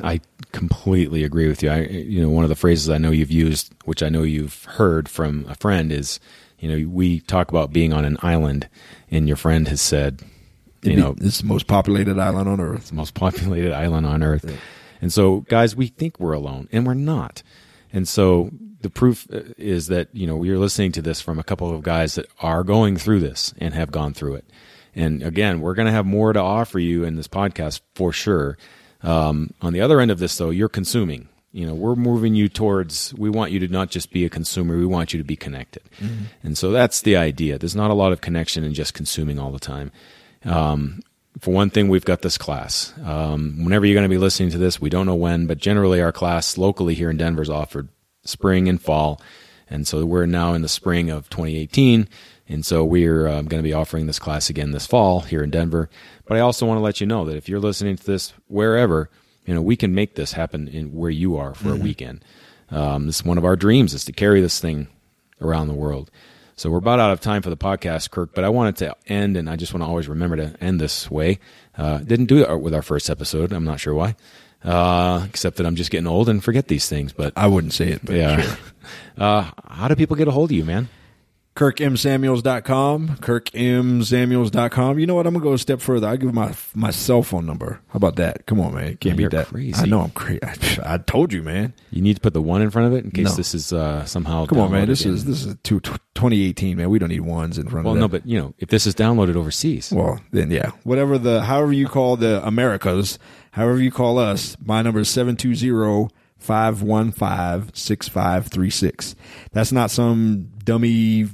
I 0.02 0.20
completely 0.52 1.22
agree 1.22 1.48
with 1.48 1.62
you. 1.62 1.68
I 1.68 1.80
you 1.82 2.22
know 2.22 2.30
one 2.30 2.44
of 2.44 2.48
the 2.48 2.56
phrases 2.56 2.88
I 2.88 2.96
know 2.96 3.10
you've 3.10 3.30
used, 3.30 3.74
which 3.84 4.02
I 4.02 4.08
know 4.08 4.22
you've 4.22 4.64
heard 4.64 5.08
from 5.08 5.44
a 5.50 5.54
friend, 5.54 5.92
is 5.92 6.18
you 6.58 6.68
know 6.68 6.88
we 6.88 7.20
talk 7.20 7.50
about 7.50 7.72
being 7.72 7.92
on 7.92 8.04
an 8.04 8.16
island 8.22 8.68
and 9.10 9.26
your 9.26 9.36
friend 9.36 9.68
has 9.68 9.80
said, 9.80 10.22
you 10.82 10.96
know, 10.96 11.14
it's 11.20 11.38
the 11.38 11.46
most 11.46 11.66
populated 11.66 12.18
island 12.18 12.48
on 12.48 12.60
earth. 12.60 12.80
It's 12.80 12.90
the 12.90 12.96
most 12.96 13.14
populated 13.14 13.72
island 13.74 14.06
on 14.06 14.22
earth. 14.22 14.44
Yeah. 14.46 14.56
And 15.00 15.12
so, 15.12 15.40
guys, 15.40 15.76
we 15.76 15.86
think 15.88 16.18
we're 16.18 16.32
alone, 16.32 16.68
and 16.72 16.86
we're 16.86 16.94
not. 16.94 17.42
And 17.92 18.06
so, 18.06 18.50
the 18.80 18.90
proof 18.90 19.26
uh, 19.32 19.40
is 19.56 19.88
that 19.88 20.08
you 20.12 20.26
know 20.26 20.36
we 20.36 20.50
are 20.50 20.58
listening 20.58 20.92
to 20.92 21.02
this 21.02 21.20
from 21.20 21.38
a 21.38 21.44
couple 21.44 21.74
of 21.74 21.82
guys 21.82 22.14
that 22.14 22.26
are 22.40 22.64
going 22.64 22.96
through 22.96 23.20
this 23.20 23.54
and 23.58 23.74
have 23.74 23.90
gone 23.90 24.14
through 24.14 24.36
it. 24.36 24.44
And 24.94 25.22
again, 25.22 25.60
we're 25.60 25.74
going 25.74 25.86
to 25.86 25.92
have 25.92 26.06
more 26.06 26.32
to 26.32 26.40
offer 26.40 26.78
you 26.78 27.04
in 27.04 27.16
this 27.16 27.28
podcast 27.28 27.80
for 27.94 28.12
sure. 28.12 28.58
Um, 29.02 29.50
on 29.62 29.72
the 29.72 29.80
other 29.80 30.00
end 30.00 30.10
of 30.10 30.18
this, 30.18 30.36
though, 30.36 30.50
you're 30.50 30.68
consuming 30.68 31.28
you 31.58 31.66
know 31.66 31.74
we're 31.74 31.96
moving 31.96 32.36
you 32.36 32.48
towards 32.48 33.12
we 33.14 33.28
want 33.28 33.50
you 33.50 33.58
to 33.58 33.66
not 33.66 33.90
just 33.90 34.12
be 34.12 34.24
a 34.24 34.28
consumer 34.28 34.78
we 34.78 34.86
want 34.86 35.12
you 35.12 35.18
to 35.18 35.24
be 35.24 35.34
connected. 35.34 35.82
Mm-hmm. 35.98 36.24
and 36.44 36.56
so 36.56 36.70
that's 36.70 37.02
the 37.02 37.16
idea. 37.16 37.58
There's 37.58 37.74
not 37.74 37.90
a 37.90 37.94
lot 37.94 38.12
of 38.12 38.20
connection 38.20 38.62
in 38.62 38.74
just 38.74 38.94
consuming 38.94 39.40
all 39.40 39.50
the 39.50 39.58
time. 39.58 39.90
Um, 40.44 41.00
for 41.40 41.52
one 41.52 41.70
thing 41.70 41.88
we've 41.88 42.04
got 42.04 42.22
this 42.22 42.38
class. 42.38 42.94
Um, 43.04 43.64
whenever 43.64 43.86
you're 43.86 43.96
going 43.96 44.08
to 44.08 44.08
be 44.08 44.18
listening 44.18 44.50
to 44.50 44.58
this 44.58 44.80
we 44.80 44.88
don't 44.88 45.06
know 45.06 45.16
when 45.16 45.48
but 45.48 45.58
generally 45.58 46.00
our 46.00 46.12
class 46.12 46.56
locally 46.56 46.94
here 46.94 47.10
in 47.10 47.16
denver 47.16 47.42
is 47.42 47.50
offered 47.50 47.88
spring 48.24 48.68
and 48.68 48.80
fall. 48.80 49.20
And 49.68 49.86
so 49.86 50.06
we're 50.06 50.26
now 50.26 50.54
in 50.54 50.62
the 50.62 50.68
spring 50.68 51.10
of 51.10 51.28
2018 51.28 52.08
and 52.48 52.64
so 52.64 52.84
we're 52.84 53.26
um, 53.26 53.46
going 53.46 53.62
to 53.62 53.68
be 53.68 53.74
offering 53.74 54.06
this 54.06 54.20
class 54.20 54.48
again 54.48 54.70
this 54.70 54.86
fall 54.86 55.20
here 55.20 55.42
in 55.42 55.50
denver. 55.50 55.90
But 56.24 56.36
i 56.36 56.40
also 56.40 56.66
want 56.66 56.78
to 56.78 56.82
let 56.82 57.00
you 57.00 57.06
know 57.08 57.24
that 57.24 57.36
if 57.36 57.48
you're 57.48 57.58
listening 57.58 57.96
to 57.96 58.06
this 58.06 58.32
wherever 58.46 59.10
you 59.48 59.54
know, 59.54 59.62
we 59.62 59.76
can 59.76 59.94
make 59.94 60.14
this 60.14 60.32
happen 60.32 60.68
in 60.68 60.94
where 60.94 61.10
you 61.10 61.38
are 61.38 61.54
for 61.54 61.70
mm-hmm. 61.70 61.80
a 61.80 61.82
weekend. 61.82 62.24
Um, 62.70 63.06
this 63.06 63.20
is 63.20 63.24
one 63.24 63.38
of 63.38 63.46
our 63.46 63.56
dreams 63.56 63.94
is 63.94 64.04
to 64.04 64.12
carry 64.12 64.42
this 64.42 64.60
thing 64.60 64.88
around 65.40 65.68
the 65.68 65.74
world. 65.74 66.10
So 66.54 66.68
we're 66.68 66.78
about 66.78 67.00
out 67.00 67.12
of 67.12 67.22
time 67.22 67.40
for 67.40 67.48
the 67.48 67.56
podcast, 67.56 68.10
Kirk. 68.10 68.34
But 68.34 68.44
I 68.44 68.50
wanted 68.50 68.76
to 68.76 68.94
end, 69.06 69.38
and 69.38 69.48
I 69.48 69.56
just 69.56 69.72
want 69.72 69.82
to 69.84 69.86
always 69.86 70.06
remember 70.06 70.36
to 70.36 70.54
end 70.60 70.82
this 70.82 71.10
way. 71.10 71.38
Uh, 71.78 71.96
didn't 71.98 72.26
do 72.26 72.42
it 72.42 72.60
with 72.60 72.74
our 72.74 72.82
first 72.82 73.08
episode. 73.08 73.50
I'm 73.52 73.64
not 73.64 73.80
sure 73.80 73.94
why, 73.94 74.16
uh, 74.64 75.24
except 75.26 75.56
that 75.56 75.64
I'm 75.64 75.76
just 75.76 75.90
getting 75.90 76.06
old 76.06 76.28
and 76.28 76.44
forget 76.44 76.68
these 76.68 76.86
things. 76.86 77.14
But 77.14 77.32
I 77.34 77.46
wouldn't 77.46 77.72
say 77.72 77.88
it. 77.88 78.04
But 78.04 78.16
yeah. 78.16 78.42
Sure. 78.42 78.58
uh, 79.16 79.50
how 79.66 79.88
do 79.88 79.96
people 79.96 80.16
get 80.16 80.28
a 80.28 80.30
hold 80.30 80.50
of 80.50 80.56
you, 80.58 80.66
man? 80.66 80.90
KirkMSamuels.com, 81.58 83.16
KirkMSamuels.com. 83.16 84.98
You 85.00 85.06
know 85.06 85.16
what? 85.16 85.26
I'm 85.26 85.34
going 85.34 85.42
to 85.42 85.48
go 85.48 85.54
a 85.54 85.58
step 85.58 85.80
further. 85.80 86.06
I'll 86.06 86.16
give 86.16 86.32
my 86.32 86.54
my 86.72 86.92
cell 86.92 87.24
phone 87.24 87.46
number. 87.46 87.80
How 87.88 87.96
about 87.96 88.14
that? 88.14 88.46
Come 88.46 88.60
on, 88.60 88.76
man. 88.76 88.96
Can't 88.98 89.16
be 89.16 89.26
that. 89.26 89.48
crazy. 89.48 89.74
I 89.74 89.86
know 89.86 90.02
I'm 90.02 90.10
crazy. 90.10 90.40
I, 90.44 90.54
I, 90.94 90.98
told 90.98 91.32
you, 91.32 91.42
man. 91.42 91.74
You 91.90 92.00
need 92.00 92.14
to 92.14 92.20
put 92.20 92.32
the 92.32 92.40
one 92.40 92.62
in 92.62 92.70
front 92.70 92.86
of 92.86 92.94
it 92.96 93.04
in 93.04 93.10
case 93.10 93.30
no. 93.30 93.32
this 93.32 93.56
is 93.56 93.72
uh, 93.72 94.04
somehow. 94.04 94.46
Come 94.46 94.60
on, 94.60 94.70
man. 94.70 94.86
This 94.86 95.04
in. 95.04 95.12
is 95.12 95.24
this 95.24 95.44
is 95.44 95.56
two, 95.64 95.80
2018, 95.80 96.76
man. 96.76 96.90
We 96.90 97.00
don't 97.00 97.08
need 97.08 97.22
ones 97.22 97.58
in 97.58 97.68
front 97.68 97.86
well, 97.86 97.94
of 97.94 98.00
Well, 98.00 98.08
no, 98.08 98.08
but, 98.08 98.24
you 98.24 98.38
know, 98.38 98.54
if 98.58 98.68
this 98.68 98.86
is 98.86 98.94
downloaded 98.94 99.34
overseas. 99.34 99.90
Well, 99.90 100.20
then, 100.30 100.52
yeah. 100.52 100.70
Whatever 100.84 101.18
the, 101.18 101.42
however 101.42 101.72
you 101.72 101.88
call 101.88 102.16
the 102.16 102.40
Americas, 102.46 103.18
however 103.50 103.82
you 103.82 103.90
call 103.90 104.20
us, 104.20 104.56
my 104.64 104.82
number 104.82 105.00
is 105.00 105.08
720- 105.08 106.08
515 106.38 107.74
6536. 107.74 109.16
That's 109.52 109.72
not 109.72 109.90
some 109.90 110.50
dummy 110.64 111.28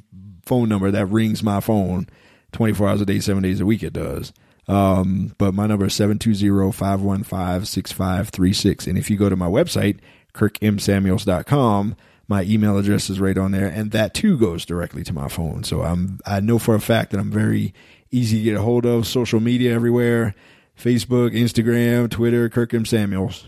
phone 0.47 0.69
number 0.69 0.91
that 0.91 1.07
rings 1.07 1.43
my 1.43 1.61
phone. 1.61 2.09
24 2.53 2.89
hours 2.89 3.01
a 3.01 3.07
day, 3.07 3.21
seven 3.21 3.43
days 3.43 3.61
a 3.61 3.67
week, 3.67 3.83
it 3.83 3.93
does. 3.93 4.33
Um, 4.69 5.35
but 5.39 5.55
my 5.55 5.67
number 5.67 5.87
is 5.87 5.95
720-515-6536. 5.95 8.87
And 8.87 8.97
if 8.97 9.11
you 9.11 9.17
go 9.17 9.29
to 9.29 9.35
my 9.37 9.49
website, 9.49 9.99
kirkmsamuels.com, 10.35 11.97
my 12.27 12.43
email 12.45 12.79
address 12.79 13.11
is 13.11 13.21
right 13.21 13.37
on 13.37 13.51
there. 13.51 13.67
And 13.67 13.91
that 13.91 14.15
too 14.15 14.39
goes 14.39 14.65
directly 14.65 15.05
to 15.05 15.13
my 15.13 15.29
phone. 15.29 15.63
So 15.65 15.83
I'm, 15.83 16.21
I 16.25 16.41
know 16.41 16.59
for 16.59 16.75
a 16.75 16.81
fact 16.81 17.11
that 17.11 17.21
I'm 17.21 17.31
very 17.31 17.75
easy 18.11 18.39
to 18.39 18.45
get 18.45 18.57
a 18.57 18.63
hold 18.63 18.87
of 18.87 19.07
social 19.07 19.41
media 19.41 19.75
everywhere. 19.75 20.35
Facebook, 20.79 21.35
Instagram, 21.35 22.11
Twitter, 22.11 22.49
Kirk 22.49 22.73
M. 22.75 22.87
Samuels, 22.87 23.47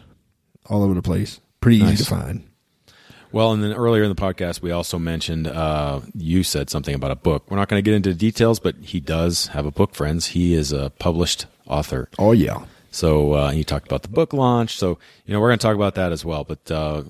all 0.67 0.83
over 0.83 0.95
the 0.95 1.03
place. 1.03 1.41
Pretty 1.61 1.79
easy 1.79 2.05
to 2.05 2.05
find. 2.05 2.47
Well, 3.33 3.53
and 3.53 3.63
then 3.63 3.73
earlier 3.73 4.03
in 4.03 4.09
the 4.09 4.15
podcast, 4.15 4.63
we 4.63 4.71
also 4.71 4.99
mentioned 4.99 5.47
uh, 5.47 6.01
you 6.15 6.43
said 6.43 6.71
something 6.71 6.95
about 6.95 7.11
a 7.11 7.17
book. 7.17 7.51
We're 7.51 7.57
not 7.57 7.69
going 7.69 7.83
to 7.83 7.89
get 7.89 7.95
into 7.95 8.15
details, 8.15 8.59
but 8.59 8.77
he 8.77 9.01
does 9.01 9.49
have 9.49 9.67
a 9.67 9.71
book, 9.71 9.95
friends. 9.95 10.29
He 10.29 10.55
is 10.55 10.73
a 10.73 10.91
published 10.99 11.47
author. 11.67 12.09
Oh 12.19 12.33
yeah. 12.33 12.65
So 12.91 13.33
uh, 13.33 13.51
he 13.51 13.63
talked 13.65 13.87
about 13.87 14.03
the 14.03 14.09
book 14.09 14.33
launch. 14.33 14.77
So 14.79 14.99
you 15.27 15.35
know 15.35 15.41
we're 15.41 15.49
going 15.49 15.59
to 15.59 15.67
talk 15.67 15.77
about 15.77 15.97
that 15.97 16.13
as 16.13 16.25
well. 16.25 16.45
But 16.45 16.71
uh, 16.71 17.03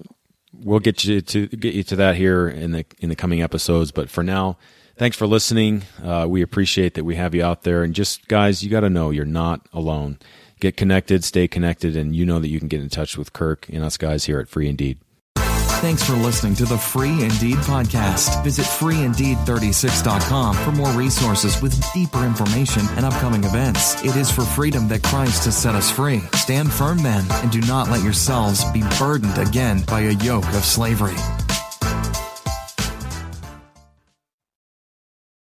we'll 0.52 0.81
get 0.81 1.05
you 1.05 1.20
to 1.20 1.46
get 1.46 1.74
you 1.74 1.83
to 1.85 1.96
that 1.96 2.16
here 2.16 2.48
in 2.48 2.72
the 2.72 2.85
in 2.98 3.09
the 3.09 3.16
coming 3.16 3.42
episodes. 3.42 3.92
But 3.92 4.11
for 4.11 4.22
now, 4.22 4.59
thanks 4.96 5.16
for 5.16 5.26
listening. 5.26 5.83
Uh, 6.02 6.26
we 6.29 6.42
appreciate 6.42 6.94
that 6.94 7.05
we 7.05 7.16
have 7.16 7.35
you 7.35 7.44
out 7.44 7.62
there. 7.62 7.83
And 7.83 7.94
just 7.94 8.26
guys, 8.29 8.62
you 8.62 8.70
got 8.70 8.81
to 8.81 8.90
know 8.90 9.11
you're 9.11 9.24
not 9.24 9.66
alone. 9.72 10.18
Get 10.59 10.76
connected, 10.76 11.22
stay 11.22 11.46
connected, 11.46 11.96
and 11.96 12.16
you 12.16 12.24
know 12.24 12.38
that 12.40 12.48
you 12.48 12.59
can 12.59 12.68
get 12.68 12.81
in 12.81 12.88
touch 12.88 13.18
with 13.18 13.35
Kirk 13.35 13.68
and 13.68 13.85
us 13.85 13.98
guys 13.98 14.24
here 14.24 14.40
at 14.40 14.48
Free 14.48 14.68
Indeed. 14.68 14.98
Thanks 15.80 16.02
for 16.02 16.14
listening 16.14 16.54
to 16.56 16.64
the 16.64 16.78
Free 16.78 17.22
Indeed 17.22 17.56
podcast. 17.58 18.42
Visit 18.42 18.64
freeindeed36.com 18.64 20.54
for 20.56 20.72
more 20.72 20.90
resources 20.92 21.60
with 21.62 21.80
deeper 21.92 22.24
information 22.24 22.82
and 22.96 23.04
upcoming 23.04 23.44
events. 23.44 24.02
It 24.02 24.16
is 24.16 24.30
for 24.30 24.42
freedom 24.42 24.88
that 24.88 25.02
Christ 25.02 25.44
has 25.44 25.56
set 25.56 25.74
us 25.74 25.90
free. 25.90 26.20
Stand 26.34 26.72
firm 26.72 26.98
then, 26.98 27.24
and 27.30 27.52
do 27.52 27.60
not 27.60 27.88
let 27.90 28.02
yourselves 28.02 28.64
be 28.72 28.82
burdened 28.98 29.38
again 29.38 29.82
by 29.86 30.00
a 30.00 30.12
yoke 30.12 30.48
of 30.48 30.64
slavery. 30.64 31.16